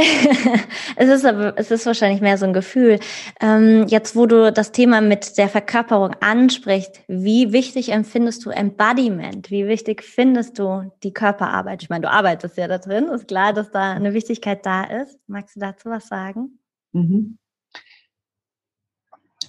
[0.96, 3.00] es ist aber, es ist wahrscheinlich mehr so ein Gefühl.
[3.40, 9.50] Ähm, jetzt, wo du das Thema mit der Verkörperung ansprichst, wie wichtig empfindest du Embodiment?
[9.50, 11.82] Wie wichtig findest du die Körperarbeit?
[11.82, 15.18] Ich meine, du arbeitest ja da drin, ist klar, dass da eine Wichtigkeit da ist.
[15.26, 16.60] Magst du dazu was sagen?
[16.92, 17.38] Mhm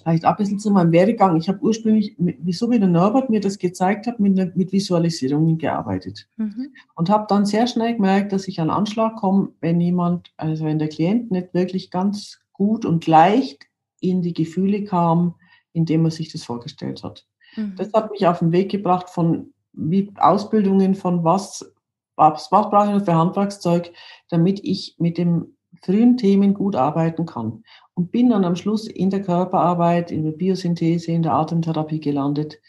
[0.04, 1.36] vielleicht ein bisschen zu meinem Werdegang.
[1.36, 6.28] Ich habe ursprünglich, wieso wie der Norbert mir das gezeigt hat, mit, mit Visualisierungen gearbeitet.
[6.36, 6.74] Mhm.
[6.94, 10.78] Und habe dann sehr schnell gemerkt, dass ich an Anschlag komme, wenn jemand, also wenn
[10.78, 13.64] der Klient nicht wirklich ganz gut und leicht
[14.00, 15.34] in die Gefühle kam,
[15.72, 17.26] indem er sich das vorgestellt hat.
[17.56, 17.74] Mhm.
[17.76, 21.72] Das hat mich auf den Weg gebracht von wie Ausbildungen von was,
[22.14, 23.92] was, was brauche ich für Handwerkszeug,
[24.28, 29.10] damit ich mit dem frühen Themen gut arbeiten kann und bin dann am Schluss in
[29.10, 32.60] der Körperarbeit, in der Biosynthese, in der Atemtherapie gelandet.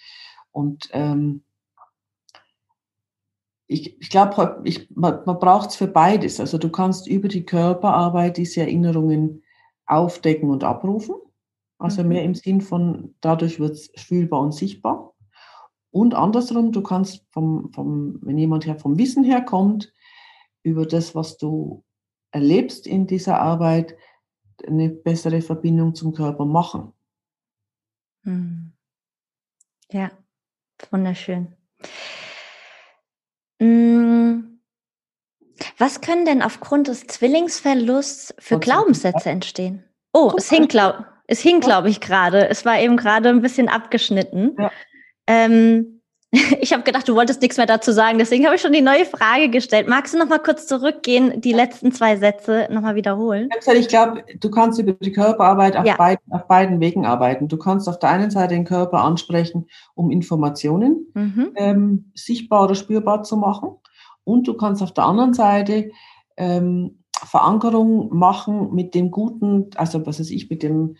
[0.52, 1.44] Und ähm,
[3.68, 6.40] ich, ich glaube, ich, man, man braucht es für beides.
[6.40, 9.44] Also du kannst über die Körperarbeit diese Erinnerungen
[9.86, 11.16] aufdecken und abrufen.
[11.78, 12.10] Also mhm.
[12.10, 15.14] mehr im Sinn von, dadurch wird es fühlbar und sichtbar.
[15.92, 19.94] Und andersrum, du kannst vom, vom, wenn jemand her vom Wissen her kommt,
[20.62, 21.85] über das, was du
[22.36, 23.96] erlebst in dieser Arbeit,
[24.68, 26.92] eine bessere Verbindung zum Körper machen.
[28.24, 28.74] Hm.
[29.90, 30.12] Ja,
[30.92, 31.56] wunderschön.
[33.62, 34.60] Hm.
[35.78, 39.86] Was können denn aufgrund des Zwillingsverlusts für Glaubenssätze entstehen?
[40.12, 41.06] Oh, es hing, glaube
[41.62, 42.50] glaub ich, gerade.
[42.50, 44.58] Es war eben gerade ein bisschen abgeschnitten.
[44.60, 44.72] Ja.
[45.28, 45.95] Ähm,
[46.62, 49.06] Ich habe gedacht, du wolltest nichts mehr dazu sagen, deswegen habe ich schon die neue
[49.06, 49.88] Frage gestellt.
[49.88, 53.50] Magst du noch mal kurz zurückgehen, die letzten zwei Sätze noch mal wiederholen?
[53.74, 55.96] Ich glaube, du kannst über die Körperarbeit auf, ja.
[55.96, 57.48] beiden, auf, beiden, Wegen arbeiten.
[57.48, 61.52] Du kannst auf der einen Seite den Körper ansprechen, um Informationen mhm.
[61.56, 63.70] ähm, sichtbar oder spürbar zu machen.
[64.24, 65.92] Und du kannst auf der anderen Seite
[66.38, 70.98] ähm, Verankerung machen mit dem Guten, also was weiß ich, mit dem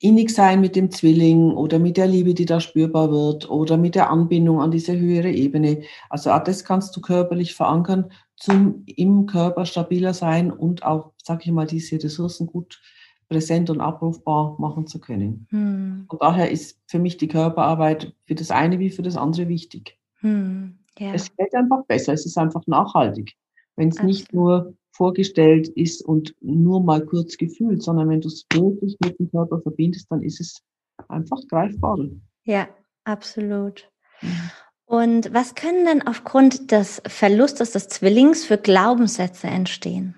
[0.00, 3.94] innig sein mit dem Zwilling oder mit der Liebe, die da spürbar wird oder mit
[3.94, 5.82] der Anbindung an diese höhere Ebene.
[6.10, 11.46] Also auch das kannst du körperlich verankern, zum im Körper stabiler sein und auch, sag
[11.46, 12.80] ich mal, diese Ressourcen gut
[13.28, 15.46] präsent und abrufbar machen zu können.
[15.50, 16.04] Hm.
[16.08, 19.98] Und daher ist für mich die Körperarbeit für das eine wie für das andere wichtig.
[20.20, 20.78] Hm.
[20.98, 21.14] Ja.
[21.14, 23.34] Es geht einfach besser, es ist einfach nachhaltig.
[23.76, 28.46] Wenn es nicht nur vorgestellt ist und nur mal kurz gefühlt, sondern wenn du es
[28.52, 30.62] wirklich mit dem Körper verbindest, dann ist es
[31.08, 31.98] einfach greifbar.
[32.44, 32.68] Ja,
[33.04, 33.90] absolut.
[34.22, 34.50] Mhm.
[34.86, 40.14] Und was können denn aufgrund des Verlustes des Zwillings für Glaubenssätze entstehen?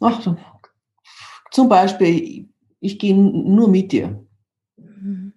[0.00, 0.36] Ach,
[1.50, 2.48] zum Beispiel,
[2.80, 4.26] ich gehe nur mit dir.
[4.76, 5.32] Mhm.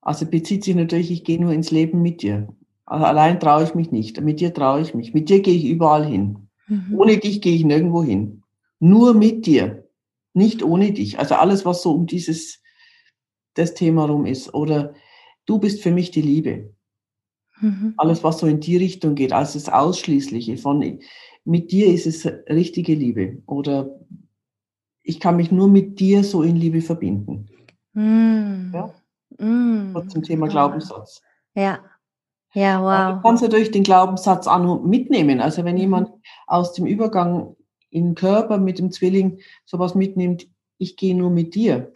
[0.00, 2.48] Also bezieht sich natürlich, ich gehe nur ins Leben mit dir.
[2.90, 4.20] Also allein traue ich mich nicht.
[4.20, 5.14] Mit dir traue ich mich.
[5.14, 6.48] Mit dir gehe ich überall hin.
[6.66, 6.98] Mhm.
[6.98, 8.42] Ohne dich gehe ich nirgendwo hin.
[8.80, 9.88] Nur mit dir.
[10.34, 11.16] Nicht ohne dich.
[11.16, 12.60] Also alles, was so um dieses,
[13.54, 14.52] das Thema rum ist.
[14.54, 14.94] Oder
[15.46, 16.74] du bist für mich die Liebe.
[17.60, 17.94] Mhm.
[17.96, 20.98] Alles, was so in die Richtung geht, als das Ausschließliche von,
[21.44, 23.40] mit dir ist es richtige Liebe.
[23.46, 24.00] Oder
[25.04, 27.46] ich kann mich nur mit dir so in Liebe verbinden.
[27.92, 28.72] Mhm.
[28.74, 28.92] Ja?
[29.38, 30.08] Mhm.
[30.08, 31.22] Zum Thema Glaubenssatz.
[31.54, 31.78] Ja.
[32.52, 33.16] Ja, wow.
[33.16, 35.40] Du kannst natürlich den Glaubenssatz auch mitnehmen.
[35.40, 35.80] Also wenn mhm.
[35.80, 36.10] jemand
[36.46, 37.56] aus dem Übergang
[37.90, 41.92] im Körper mit dem Zwilling sowas mitnimmt, ich gehe nur mit dir,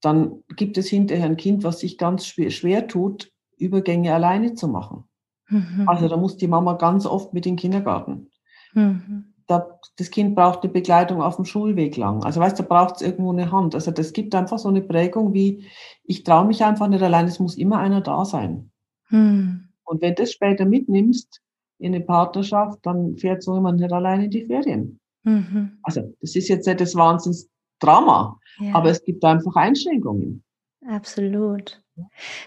[0.00, 4.68] dann gibt es hinterher ein Kind, was sich ganz schwer, schwer tut, Übergänge alleine zu
[4.68, 5.04] machen.
[5.48, 5.88] Mhm.
[5.88, 8.30] Also da muss die Mama ganz oft mit in den Kindergarten.
[8.74, 9.34] Mhm.
[9.46, 12.22] Da, das Kind braucht eine Begleitung auf dem Schulweg lang.
[12.22, 13.74] Also weißt du, da braucht es irgendwo eine Hand.
[13.74, 15.66] Also das gibt einfach so eine Prägung wie,
[16.04, 18.70] ich traue mich einfach nicht allein, es muss immer einer da sein.
[19.10, 19.68] Mhm.
[19.84, 21.40] Und wenn du das später mitnimmst
[21.78, 25.00] in eine Partnerschaft, dann fährt so jemand nicht alleine in die Ferien.
[25.22, 25.78] Mhm.
[25.82, 28.74] Also das ist jetzt nicht das Wahnsinnsdrama, ja.
[28.74, 30.42] aber es gibt einfach Einschränkungen.
[30.86, 31.82] Absolut.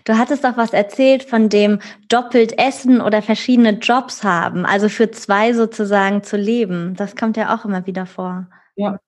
[0.06, 5.12] Du hattest doch was erzählt von dem doppelt essen oder verschiedene Jobs haben, also für
[5.12, 6.96] zwei sozusagen zu leben.
[6.96, 8.48] Das kommt ja auch immer wieder vor.
[8.76, 9.00] Ja.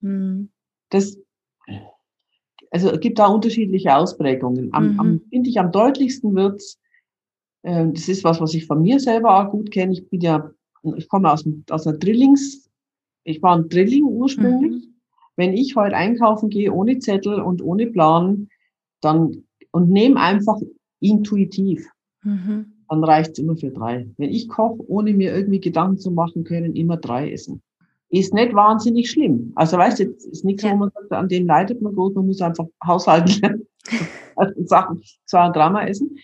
[0.00, 0.50] Hm.
[0.90, 1.16] Das,
[2.70, 4.70] also es gibt da unterschiedliche Ausprägungen.
[4.72, 5.00] Am, mhm.
[5.00, 6.74] am finde ich, am deutlichsten wird's.
[6.74, 6.81] Äh,
[7.62, 9.92] das ist was, was ich von mir selber auch gut kenne.
[9.92, 10.50] Ich bin ja,
[10.96, 12.68] ich komme aus, aus einer Drillings,
[13.24, 14.84] ich war ein Drilling ursprünglich.
[14.84, 14.94] Mhm.
[15.36, 18.48] Wenn ich heute einkaufen gehe ohne Zettel und ohne Plan,
[19.00, 20.60] dann und nehme einfach
[21.00, 21.88] intuitiv.
[22.22, 22.72] Mhm.
[22.88, 24.06] Dann reicht's immer für drei.
[24.18, 27.62] Wenn ich koche, ohne mir irgendwie Gedanken zu machen können, immer drei essen.
[28.10, 29.52] Ist nicht wahnsinnig schlimm.
[29.54, 30.72] Also weißt du, ist nichts, ja.
[30.72, 33.66] wo man sagt, an dem leidet man gut, man muss einfach haushalten lernen.
[34.36, 36.18] also Sachen zwar ein Drama essen.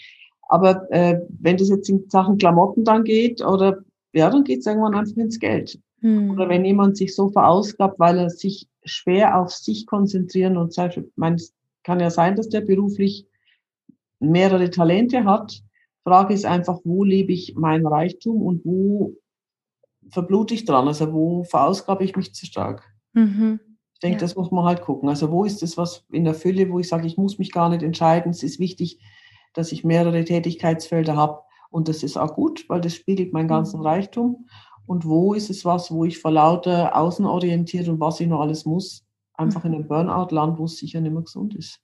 [0.49, 3.79] Aber äh, wenn das jetzt in Sachen Klamotten dann geht, oder
[4.13, 5.79] ja, dann geht's irgendwann einfach ins Geld.
[6.01, 6.31] Mhm.
[6.31, 10.97] Oder wenn jemand sich so verausgabt, weil er sich schwer auf sich konzentrieren und sagt,
[10.97, 13.27] ich meine, es kann ja sein, dass der beruflich
[14.21, 15.63] mehrere Talente hat.
[16.03, 19.15] Frage ist einfach, wo lebe ich mein Reichtum und wo
[20.11, 20.89] verblute ich dran?
[20.89, 22.83] Also wo verausgabe ich mich zu stark?
[23.13, 23.61] Mhm.
[23.93, 24.21] Ich denke, ja.
[24.21, 25.09] das muss man halt gucken.
[25.09, 27.69] Also wo ist das was in der Fülle, wo ich sage, ich muss mich gar
[27.69, 28.31] nicht entscheiden.
[28.31, 29.01] Es ist wichtig,
[29.59, 31.41] dass ich mehrere Tätigkeitsfelder habe.
[31.71, 33.87] Und das ist auch gut, weil das spiegelt meinen ganzen mhm.
[33.87, 34.49] Reichtum.
[34.87, 38.65] Und wo ist es was, wo ich vor lauter außenorientiert und was ich noch alles
[38.65, 39.71] muss, einfach mhm.
[39.71, 41.81] in einem Burnout-Land, wo es sicher nicht mehr gesund ist.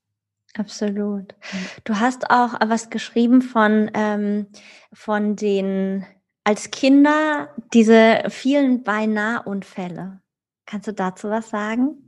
[0.57, 1.35] Absolut.
[1.83, 4.47] Du hast auch was geschrieben von, ähm,
[4.93, 6.07] von den,
[6.45, 10.21] als Kinder, diese vielen Beinahe-Unfälle.
[10.65, 12.04] Kannst du dazu was sagen?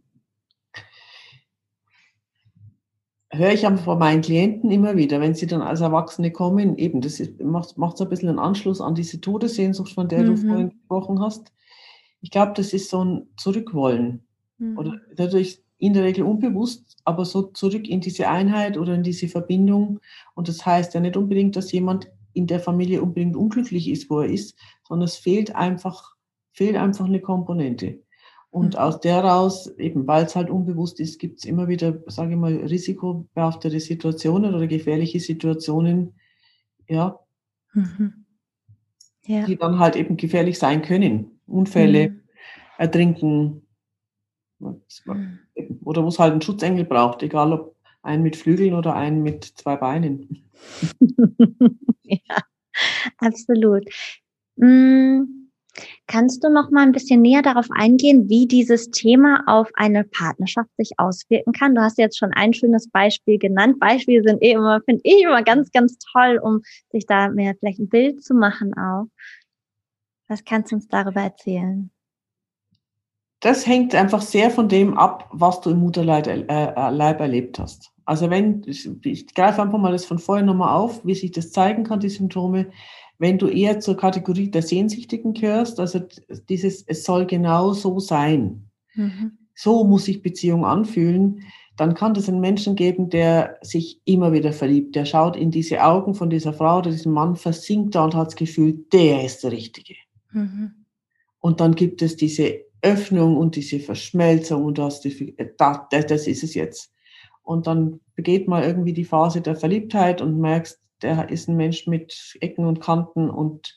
[3.36, 7.20] Höre ich von meinen Klienten immer wieder, wenn sie dann als Erwachsene kommen, eben, das
[7.20, 10.26] ist, macht, macht so ein bisschen einen Anschluss an diese Todessehnsucht, von der mhm.
[10.26, 11.52] du vorhin gesprochen hast.
[12.20, 14.26] Ich glaube, das ist so ein Zurückwollen.
[14.58, 14.78] Mhm.
[14.78, 19.28] Oder dadurch in der Regel unbewusst, aber so zurück in diese Einheit oder in diese
[19.28, 20.00] Verbindung.
[20.34, 24.20] Und das heißt ja nicht unbedingt, dass jemand in der Familie unbedingt unglücklich ist, wo
[24.20, 26.14] er ist, sondern es fehlt einfach,
[26.52, 28.00] fehlt einfach eine Komponente.
[28.56, 28.80] Und mhm.
[28.80, 32.38] aus der raus, eben weil es halt unbewusst ist, gibt es immer wieder, sage ich
[32.38, 36.14] mal, risikobehaftete Situationen oder gefährliche Situationen,
[36.88, 37.18] ja,
[37.74, 38.24] mhm.
[39.26, 39.44] ja.
[39.44, 41.38] die dann halt eben gefährlich sein können.
[41.46, 42.20] Unfälle, mhm.
[42.78, 43.66] Ertrinken,
[44.58, 44.80] hm.
[45.84, 49.44] Oder wo es halt einen Schutzengel braucht, egal ob einen mit Flügeln oder einen mit
[49.44, 50.48] zwei Beinen.
[52.04, 52.38] ja,
[53.18, 53.84] absolut.
[54.58, 55.45] Hm,
[56.06, 60.70] kannst du noch mal ein bisschen näher darauf eingehen, wie dieses Thema auf eine Partnerschaft
[60.76, 61.74] sich auswirken kann?
[61.74, 63.78] Du hast jetzt schon ein schönes Beispiel genannt.
[63.80, 67.78] Beispiele sind eh immer, finde ich immer ganz, ganz toll, um sich da mehr vielleicht
[67.78, 69.06] ein Bild zu machen auch.
[70.28, 71.90] Was kannst du uns darüber erzählen?
[73.40, 77.92] das hängt einfach sehr von dem ab, was du im Mutterleib äh, äh erlebt hast.
[78.04, 81.84] Also wenn, ich, greife einfach mal das von vorher nochmal auf, wie sich das zeigen
[81.84, 82.70] kann, die Symptome.
[83.18, 86.00] Wenn du eher zur Kategorie der Sehnsüchtigen gehörst, also
[86.48, 88.70] dieses, es soll genau so sein.
[88.94, 89.38] Mhm.
[89.54, 91.42] So muss sich Beziehung anfühlen.
[91.76, 94.94] Dann kann es einen Menschen geben, der sich immer wieder verliebt.
[94.96, 98.28] Der schaut in diese Augen von dieser Frau oder diesem Mann, versinkt da und hat
[98.28, 99.94] das Gefühl, der ist der Richtige.
[100.32, 100.72] Mhm.
[101.40, 106.42] Und dann gibt es diese Öffnung und diese Verschmelzung und hast die, das, das ist
[106.42, 106.92] es jetzt.
[107.46, 111.86] und dann begeht mal irgendwie die Phase der Verliebtheit und merkst, der ist ein Mensch
[111.86, 113.76] mit Ecken und Kanten und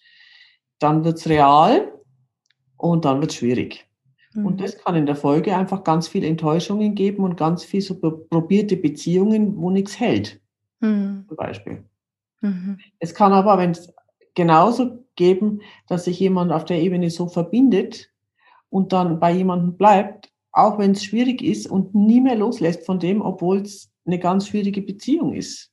[0.80, 1.92] dann wird's real
[2.78, 3.88] und dann wird's schwierig.
[4.34, 4.46] Mhm.
[4.46, 8.00] Und das kann in der Folge einfach ganz viel Enttäuschungen geben und ganz viel so
[8.00, 10.42] probierte Beziehungen, wo nichts hält.
[10.80, 11.26] Mhm.
[11.28, 11.84] Zum Beispiel.
[12.42, 12.80] Mhm.
[13.00, 13.94] Es kann aber, wenn es
[14.36, 18.12] genauso geben, dass sich jemand auf der Ebene so verbindet
[18.70, 23.00] und dann bei jemandem bleibt, auch wenn es schwierig ist und nie mehr loslässt von
[23.00, 25.72] dem, obwohl es eine ganz schwierige Beziehung ist.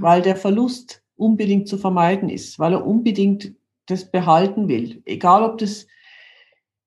[0.00, 3.52] Weil der Verlust unbedingt zu vermeiden ist, weil er unbedingt
[3.86, 5.02] das behalten will.
[5.04, 5.86] Egal ob das,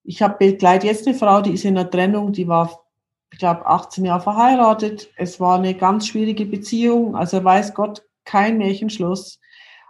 [0.04, 2.84] ich habe begleite jetzt eine Frau, die ist in einer Trennung, die war,
[3.32, 5.10] ich glaube, 18 Jahre verheiratet.
[5.16, 9.40] Es war eine ganz schwierige Beziehung, also weiß Gott, kein Märchenschluss.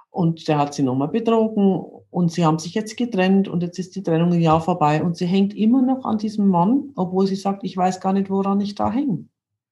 [0.09, 3.95] Und der hat sie nochmal betrogen und sie haben sich jetzt getrennt und jetzt ist
[3.95, 7.35] die Trennung ein Jahr vorbei und sie hängt immer noch an diesem Mann, obwohl sie
[7.35, 9.25] sagt, ich weiß gar nicht, woran ich da hänge.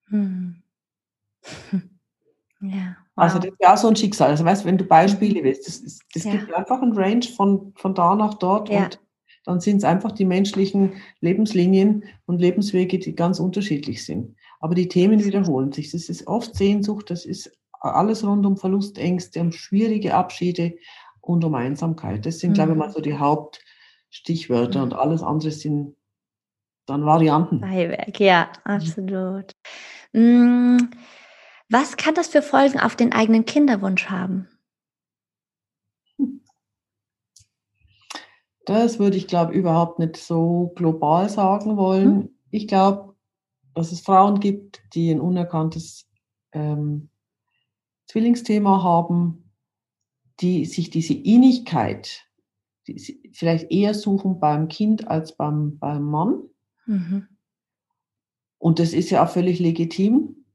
[0.08, 0.62] Hm.
[2.60, 2.96] Ja.
[3.16, 4.28] Also das ist ja so ein Schicksal.
[4.28, 6.32] Also weißt, wenn du Beispiele willst, das, ist, das ja.
[6.32, 8.84] gibt einfach ein Range von, von da nach dort ja.
[8.84, 9.00] und
[9.46, 14.36] dann sind es einfach die menschlichen Lebenslinien und Lebenswege, die ganz unterschiedlich sind.
[14.60, 15.92] Aber die Themen wiederholen sich.
[15.92, 20.74] Das ist oft Sehnsucht, das ist alles rund um Verlustängste, um schwierige Abschiede
[21.20, 22.26] und um Einsamkeit.
[22.26, 22.54] Das sind, mhm.
[22.54, 24.84] glaube ich, mal so die Hauptstichwörter mhm.
[24.84, 25.94] und alles andere sind
[26.86, 27.60] dann Varianten.
[27.60, 29.52] Beiwerk, ja, absolut.
[30.12, 30.90] Mhm.
[31.68, 34.48] Was kann das für Folgen auf den eigenen Kinderwunsch haben?
[38.64, 42.16] Das würde ich, glaube überhaupt nicht so global sagen wollen.
[42.16, 42.28] Mhm.
[42.50, 43.14] Ich glaube,
[43.74, 46.08] dass es Frauen gibt, die ein unerkanntes
[46.52, 47.10] ähm,
[48.06, 49.52] Zwillingsthema haben,
[50.40, 52.26] die sich diese Innigkeit
[52.86, 56.42] die vielleicht eher suchen beim Kind als beim, beim Mann.
[56.86, 57.26] Mhm.
[58.58, 60.45] Und das ist ja auch völlig legitim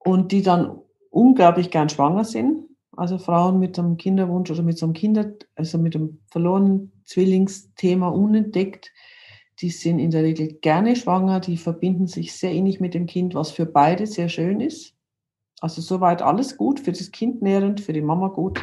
[0.00, 0.78] und die dann
[1.10, 2.64] unglaublich gern schwanger sind.
[2.96, 8.08] Also Frauen mit einem Kinderwunsch oder mit so einem Kinder, also mit einem verlorenen Zwillingsthema
[8.08, 8.92] unentdeckt,
[9.60, 13.34] die sind in der Regel gerne schwanger, die verbinden sich sehr innig mit dem Kind,
[13.34, 14.94] was für beide sehr schön ist.
[15.60, 18.60] Also soweit alles gut, für das Kind nährend, für die Mama gut.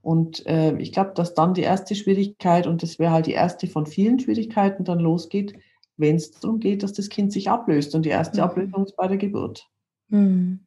[0.00, 3.66] Und äh, ich glaube, dass dann die erste Schwierigkeit, und das wäre halt die erste
[3.66, 5.54] von vielen Schwierigkeiten, dann losgeht,
[5.96, 7.94] wenn es darum geht, dass das Kind sich ablöst.
[7.94, 8.44] Und die erste mhm.
[8.44, 9.68] Ablösung ist bei der Geburt.
[10.12, 10.60] Mhm.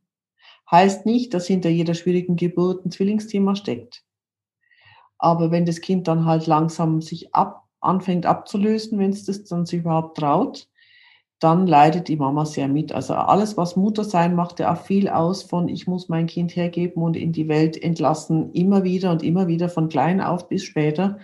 [0.70, 4.04] Heißt nicht, dass hinter jeder schwierigen Geburt ein Zwillingsthema steckt.
[5.18, 9.66] Aber wenn das Kind dann halt langsam sich ab, anfängt abzulösen, wenn es das dann
[9.66, 10.68] sich überhaupt traut,
[11.40, 12.92] dann leidet die Mama sehr mit.
[12.92, 16.56] Also alles, was Mutter sein macht, ja auch viel aus von, ich muss mein Kind
[16.56, 20.64] hergeben und in die Welt entlassen, immer wieder und immer wieder von klein auf bis
[20.64, 21.20] später.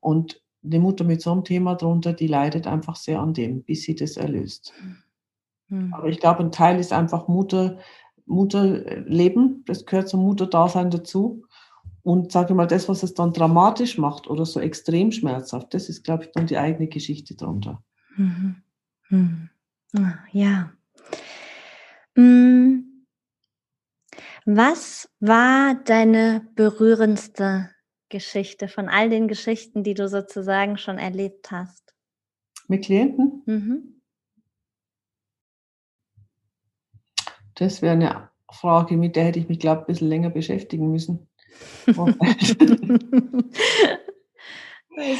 [0.00, 3.82] Und eine Mutter mit so einem Thema drunter, die leidet einfach sehr an dem, bis
[3.82, 4.72] sie das erlöst.
[5.70, 5.94] Mhm.
[5.94, 7.78] Aber ich glaube, ein Teil ist einfach Mutter,
[8.26, 11.44] Mutterleben, das gehört zum Mutterdasein dazu.
[12.02, 16.02] Und sage mal, das, was es dann dramatisch macht oder so extrem schmerzhaft, das ist,
[16.02, 17.82] glaube ich, dann die eigene Geschichte drunter.
[18.16, 18.62] Mhm.
[19.10, 19.50] Mhm.
[20.32, 20.72] Ja.
[22.14, 22.84] Mm.
[24.46, 27.70] Was war deine berührendste
[28.08, 31.94] Geschichte von all den Geschichten, die du sozusagen schon erlebt hast?
[32.66, 33.42] Mit Klienten?
[33.46, 33.99] Mhm.
[37.60, 40.90] Das wäre eine Frage, mit der hätte ich mich, glaube ich, ein bisschen länger beschäftigen
[40.90, 41.28] müssen.
[41.86, 41.96] ist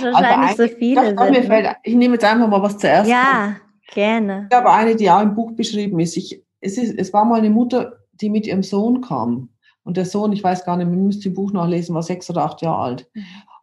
[0.03, 1.14] wahrscheinlich so viele.
[1.16, 3.11] Sind, fällt, ich nehme jetzt einfach mal was zuerst.
[3.11, 3.57] Ja,
[3.92, 4.48] gerne.
[4.50, 6.16] Ich habe eine, die auch im Buch beschrieben ist.
[6.16, 6.98] Ich, es ist.
[6.98, 9.50] Es war mal eine Mutter, die mit ihrem Sohn kam.
[9.85, 12.44] Und der Sohn, ich weiß gar nicht, man müsste im Buch nachlesen, war sechs oder
[12.44, 13.11] acht Jahre alt.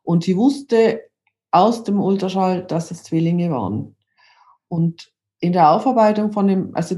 [0.04, 1.02] Und sie wusste
[1.50, 3.96] aus dem Ultraschall, dass es Zwillinge waren.
[4.68, 6.98] Und in der Aufarbeitung von dem, also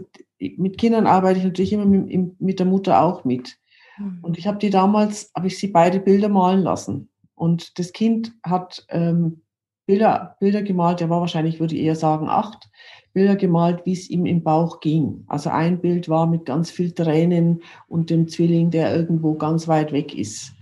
[0.58, 3.58] mit Kindern arbeite ich natürlich immer mit, mit der Mutter auch mit.
[3.98, 4.20] Mhm.
[4.22, 7.10] Und ich habe die damals, habe ich sie beide Bilder malen lassen.
[7.36, 9.42] Und das Kind hat ähm,
[9.86, 12.70] Bilder, Bilder gemalt, der war wahrscheinlich, würde ich eher sagen, acht,
[13.14, 15.24] Bilder gemalt, wie es ihm im Bauch ging.
[15.28, 19.92] Also ein Bild war mit ganz viel Tränen und dem Zwilling, der irgendwo ganz weit
[19.92, 20.54] weg ist.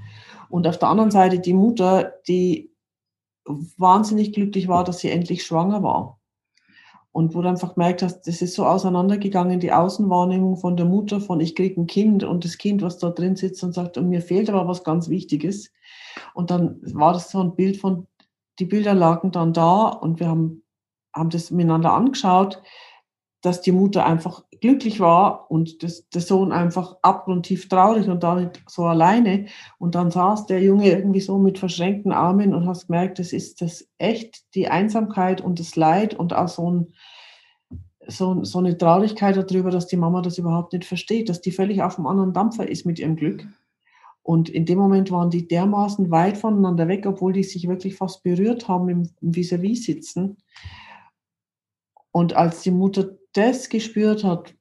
[0.49, 2.71] Und auf der anderen Seite die Mutter, die
[3.45, 6.16] wahnsinnig glücklich war, dass sie endlich schwanger war.
[7.17, 11.19] Und wo du einfach gemerkt hast, das ist so auseinandergegangen, die Außenwahrnehmung von der Mutter,
[11.19, 14.07] von ich kriege ein Kind und das Kind, was da drin sitzt und sagt, und
[14.07, 15.73] mir fehlt aber was ganz Wichtiges.
[16.35, 18.05] Und dann war das so ein Bild von,
[18.59, 20.61] die Bilder lagen dann da und wir haben,
[21.11, 22.61] haben das miteinander angeschaut,
[23.41, 28.35] dass die Mutter einfach glücklich war und das, der Sohn einfach abgrundtief traurig und da
[28.35, 29.45] nicht so alleine.
[29.77, 33.61] Und dann saß der Junge irgendwie so mit verschränkten Armen und hast gemerkt, das ist
[33.61, 36.93] das echt die Einsamkeit und das Leid und auch so ein
[38.09, 41.81] so, so eine Traurigkeit darüber, dass die Mama das überhaupt nicht versteht, dass die völlig
[41.81, 43.45] auf einem anderen Dampfer ist mit ihrem Glück.
[44.23, 48.23] Und in dem Moment waren die dermaßen weit voneinander weg, obwohl die sich wirklich fast
[48.23, 50.37] berührt haben im, im Vis-à-vis sitzen.
[52.11, 54.55] Und als die Mutter das gespürt hat,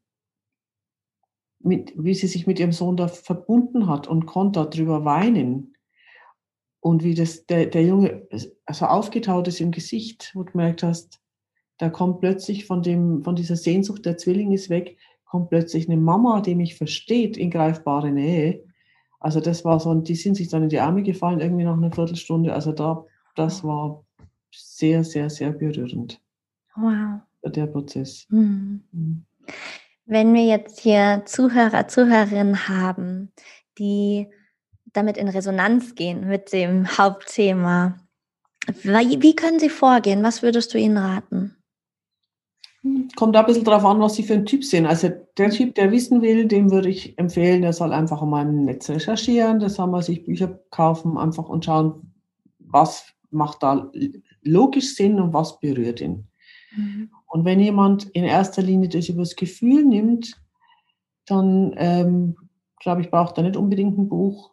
[1.59, 5.77] mit, wie sie sich mit ihrem Sohn da verbunden hat und konnte darüber weinen,
[6.87, 8.29] und wie das, der, der Junge
[8.65, 11.21] also aufgetaut ist im Gesicht, wo du gemerkt hast,
[11.79, 15.97] da kommt plötzlich von, dem, von dieser Sehnsucht, der Zwilling ist weg, kommt plötzlich eine
[15.97, 18.63] Mama, die mich versteht, in greifbare Nähe.
[19.19, 21.77] Also das war so, und die sind sich dann in die Arme gefallen, irgendwie nach
[21.77, 22.55] einer Viertelstunde.
[22.55, 23.05] Also da,
[23.35, 24.05] das war
[24.55, 26.23] sehr, sehr, sehr berührend.
[26.77, 27.21] Wow.
[27.45, 28.27] Der Prozess.
[28.29, 29.25] Mhm.
[30.05, 33.33] Wenn wir jetzt hier Zuhörer, Zuhörerinnen haben,
[33.79, 34.29] die
[34.93, 37.97] damit in Resonanz gehen mit dem Hauptthema,
[38.83, 40.23] wie, können sie vorgehen?
[40.23, 41.57] Was würdest du ihnen raten?
[43.17, 44.87] Kommt da ein bisschen drauf an, was Sie für ein Typ sind.
[44.87, 48.65] Also der Typ, der wissen will, dem würde ich empfehlen, der soll einfach mal im
[48.65, 52.15] Netz recherchieren, das soll man sich Bücher kaufen, einfach und schauen,
[52.59, 53.91] was macht da
[54.43, 56.29] logisch Sinn und was berührt ihn.
[56.77, 57.11] Mhm.
[57.27, 60.41] Und wenn jemand in erster Linie das übers Gefühl nimmt,
[61.27, 62.37] dann ähm,
[62.81, 64.53] glaube ich, braucht er nicht unbedingt ein Buch.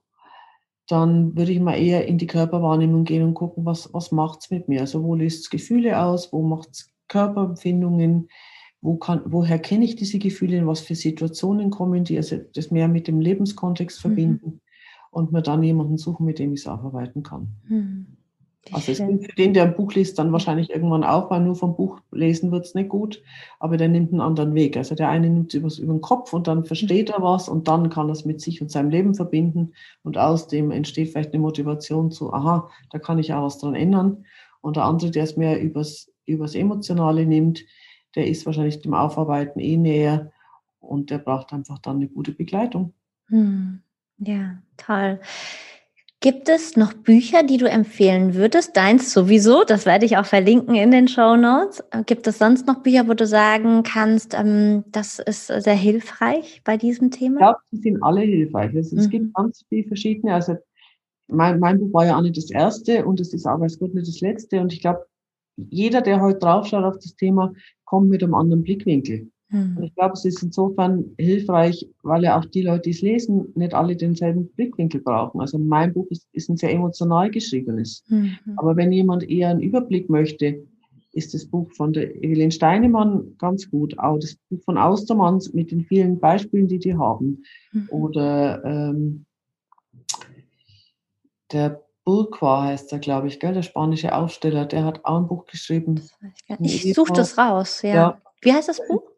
[0.87, 4.51] Dann würde ich mal eher in die Körperwahrnehmung gehen und gucken, was, was macht es
[4.51, 4.81] mit mir.
[4.81, 8.27] Also wo löst es Gefühle aus, wo macht es Körperempfindungen,
[8.81, 12.69] wo kann, woher kenne ich diese Gefühle, in was für Situationen kommen die, also das
[12.69, 14.01] mehr mit dem Lebenskontext mhm.
[14.01, 14.61] verbinden mhm.
[15.11, 17.55] und mir dann jemanden suchen, mit dem ich es aufarbeiten kann.
[17.67, 18.17] Mhm.
[18.71, 21.55] Also es gilt für den, der ein Buch liest, dann wahrscheinlich irgendwann auch, weil nur
[21.55, 23.21] vom Buch lesen wird es nicht gut,
[23.59, 24.77] aber der nimmt einen anderen Weg.
[24.77, 27.89] Also der eine nimmt es über den Kopf und dann versteht er was und dann
[27.89, 31.41] kann er es mit sich und seinem Leben verbinden und aus dem entsteht vielleicht eine
[31.41, 34.25] Motivation zu, aha, da kann ich auch was dran ändern.
[34.61, 37.65] Und der andere, der es mehr übers übers Emotionale nimmt,
[38.15, 40.31] der ist wahrscheinlich dem Aufarbeiten eh näher
[40.79, 42.93] und der braucht einfach dann eine gute Begleitung.
[43.27, 43.81] Hm.
[44.19, 45.19] Ja, toll.
[46.23, 48.77] Gibt es noch Bücher, die du empfehlen würdest?
[48.77, 51.83] Deins sowieso, das werde ich auch verlinken in den Show Notes.
[52.05, 56.77] Gibt es sonst noch Bücher, wo du sagen kannst, ähm, das ist sehr hilfreich bei
[56.77, 57.33] diesem Thema?
[57.33, 58.73] Ich glaube, sie sind alle hilfreich.
[58.73, 59.09] Es mhm.
[59.09, 60.33] gibt ganz viele verschiedene.
[60.33, 60.55] Also
[61.27, 63.93] mein, mein Buch war ja auch nicht das erste und es ist auch als Gott
[63.93, 64.61] nicht das letzte.
[64.61, 65.05] Und ich glaube,
[65.57, 67.51] jeder, der heute draufschaut auf das Thema,
[67.83, 69.29] kommt mit einem anderen Blickwinkel.
[69.53, 69.77] Mhm.
[69.77, 73.53] Und ich glaube, es ist insofern hilfreich, weil ja auch die Leute, die es lesen,
[73.55, 75.39] nicht alle denselben Blickwinkel brauchen.
[75.39, 78.03] Also mein Buch ist, ist ein sehr emotional geschriebenes.
[78.07, 78.37] Mhm.
[78.57, 80.65] Aber wenn jemand eher einen Überblick möchte,
[81.11, 83.99] ist das Buch von der Evelyn Steinemann ganz gut.
[83.99, 87.43] Auch das Buch von Austermanns mit den vielen Beispielen, die die haben.
[87.71, 87.87] Mhm.
[87.91, 89.25] Oder ähm,
[91.51, 93.53] der Burqua heißt er, glaube ich, gell?
[93.53, 96.01] der spanische Aufsteller, der hat auch ein Buch geschrieben.
[96.59, 97.93] Ich, ich suche das raus, ja.
[97.93, 98.21] ja.
[98.41, 99.12] Wie heißt das Buch?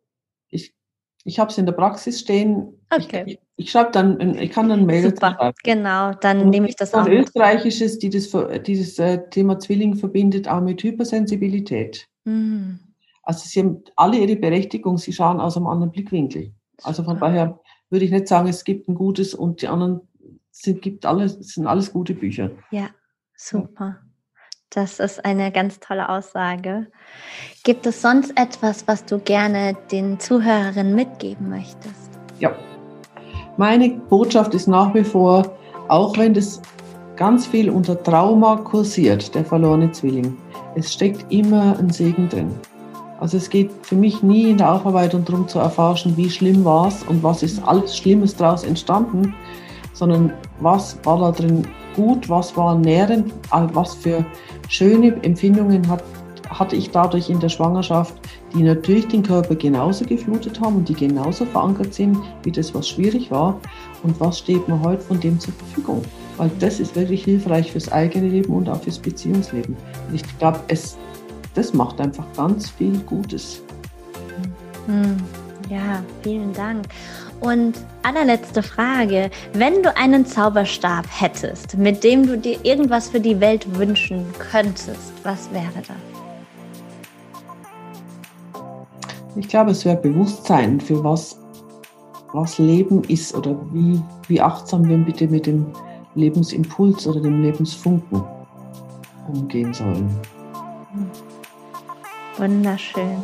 [1.26, 2.80] Ich, habe es in der Praxis stehen.
[2.90, 3.24] Okay.
[3.26, 5.58] Ich, ich schreibe dann, ich kann dann Mail Super, schreiben.
[5.64, 7.06] genau, dann Und nehme ich das auch.
[7.06, 8.32] Ein österreichisches, die das,
[8.66, 12.08] dieses äh, Thema Zwilling verbindet, auch mit Hypersensibilität.
[12.26, 12.80] Mhm.
[13.24, 16.54] Also sie haben alle ihre Berechtigung, sie schauen aus einem anderen Blickwinkel.
[16.84, 17.60] Also von daher
[17.90, 20.02] würde ich nicht sagen, es gibt ein gutes und die anderen
[20.52, 22.52] sind, gibt alles, sind alles gute Bücher.
[22.72, 22.90] Ja,
[23.36, 24.02] super.
[24.70, 26.88] Das ist eine ganz tolle Aussage.
[27.64, 32.10] Gibt es sonst etwas, was du gerne den Zuhörerinnen mitgeben möchtest?
[32.40, 32.52] Ja.
[33.58, 35.58] Meine Botschaft ist nach wie vor,
[35.88, 36.62] auch wenn das
[37.16, 40.38] ganz viel unter Trauma kursiert, der verlorene Zwilling,
[40.76, 42.54] es steckt immer ein Segen drin.
[43.20, 46.88] Also es geht für mich nie in der Aufarbeitung darum zu erforschen, wie schlimm war
[46.88, 49.34] es und was ist alles Schlimmes daraus entstanden,
[49.94, 54.26] sondern was war da drin gut, was war nährend, was für
[54.68, 56.04] schöne Empfindungen hat,
[56.50, 58.14] hatte ich dadurch in der Schwangerschaft,
[58.54, 62.88] die natürlich den Körper genauso geflutet haben und die genauso verankert sind, wie das, was
[62.88, 63.60] schwierig war.
[64.04, 66.02] Und was steht mir heute von dem zur Verfügung?
[66.38, 69.76] Weil das ist wirklich hilfreich fürs eigene Leben und auch fürs Beziehungsleben.
[70.08, 70.98] Und ich glaube, es,
[71.56, 73.64] das macht einfach ganz viel Gutes.
[74.86, 75.18] Hm.
[75.70, 76.86] Ja, vielen Dank.
[77.42, 79.30] Und allerletzte Frage.
[79.54, 85.14] Wenn du einen Zauberstab hättest, mit dem du dir irgendwas für die Welt wünschen könntest,
[85.24, 85.96] was wäre das?
[89.36, 91.38] Ich glaube, es wäre Bewusstsein für was,
[92.32, 95.66] was Leben ist oder wie, wie achtsam wir bitte mit dem
[96.16, 98.24] Lebensimpuls oder dem Lebensfunken
[99.28, 100.10] umgehen sollen.
[102.38, 103.22] Wunderschön.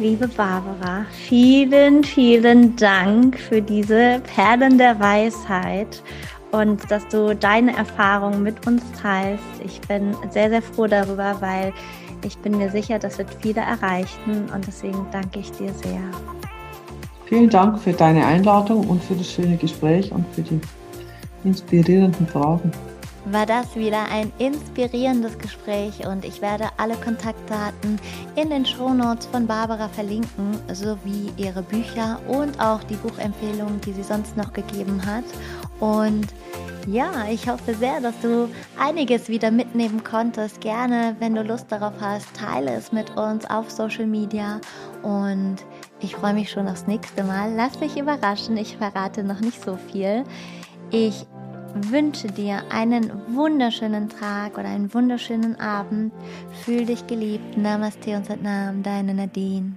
[0.00, 6.02] Liebe Barbara, vielen, vielen Dank für diese Perlen der Weisheit
[6.50, 9.44] und dass du deine Erfahrungen mit uns teilst.
[9.64, 11.72] Ich bin sehr, sehr froh darüber, weil
[12.24, 16.00] ich bin mir sicher, das wird viele erreichen und deswegen danke ich dir sehr.
[17.26, 20.60] Vielen Dank für deine Einladung und für das schöne Gespräch und für die
[21.44, 22.72] inspirierenden Fragen
[23.26, 27.98] war das wieder ein inspirierendes Gespräch und ich werde alle Kontaktdaten
[28.36, 34.02] in den Shownotes von Barbara verlinken, sowie ihre Bücher und auch die Buchempfehlungen, die sie
[34.02, 35.24] sonst noch gegeben hat.
[35.80, 36.26] Und
[36.86, 38.48] ja, ich hoffe sehr, dass du
[38.78, 40.60] einiges wieder mitnehmen konntest.
[40.60, 44.60] Gerne, wenn du Lust darauf hast, teile es mit uns auf Social Media
[45.02, 45.56] und
[46.00, 47.54] ich freue mich schon aufs nächste Mal.
[47.56, 50.24] Lass dich überraschen, ich verrate noch nicht so viel.
[50.90, 51.26] Ich
[51.74, 56.12] wünsche dir einen wunderschönen Tag oder einen wunderschönen Abend.
[56.64, 57.56] Fühl dich geliebt.
[57.56, 59.76] Namaste und Satnam, deine Nadine.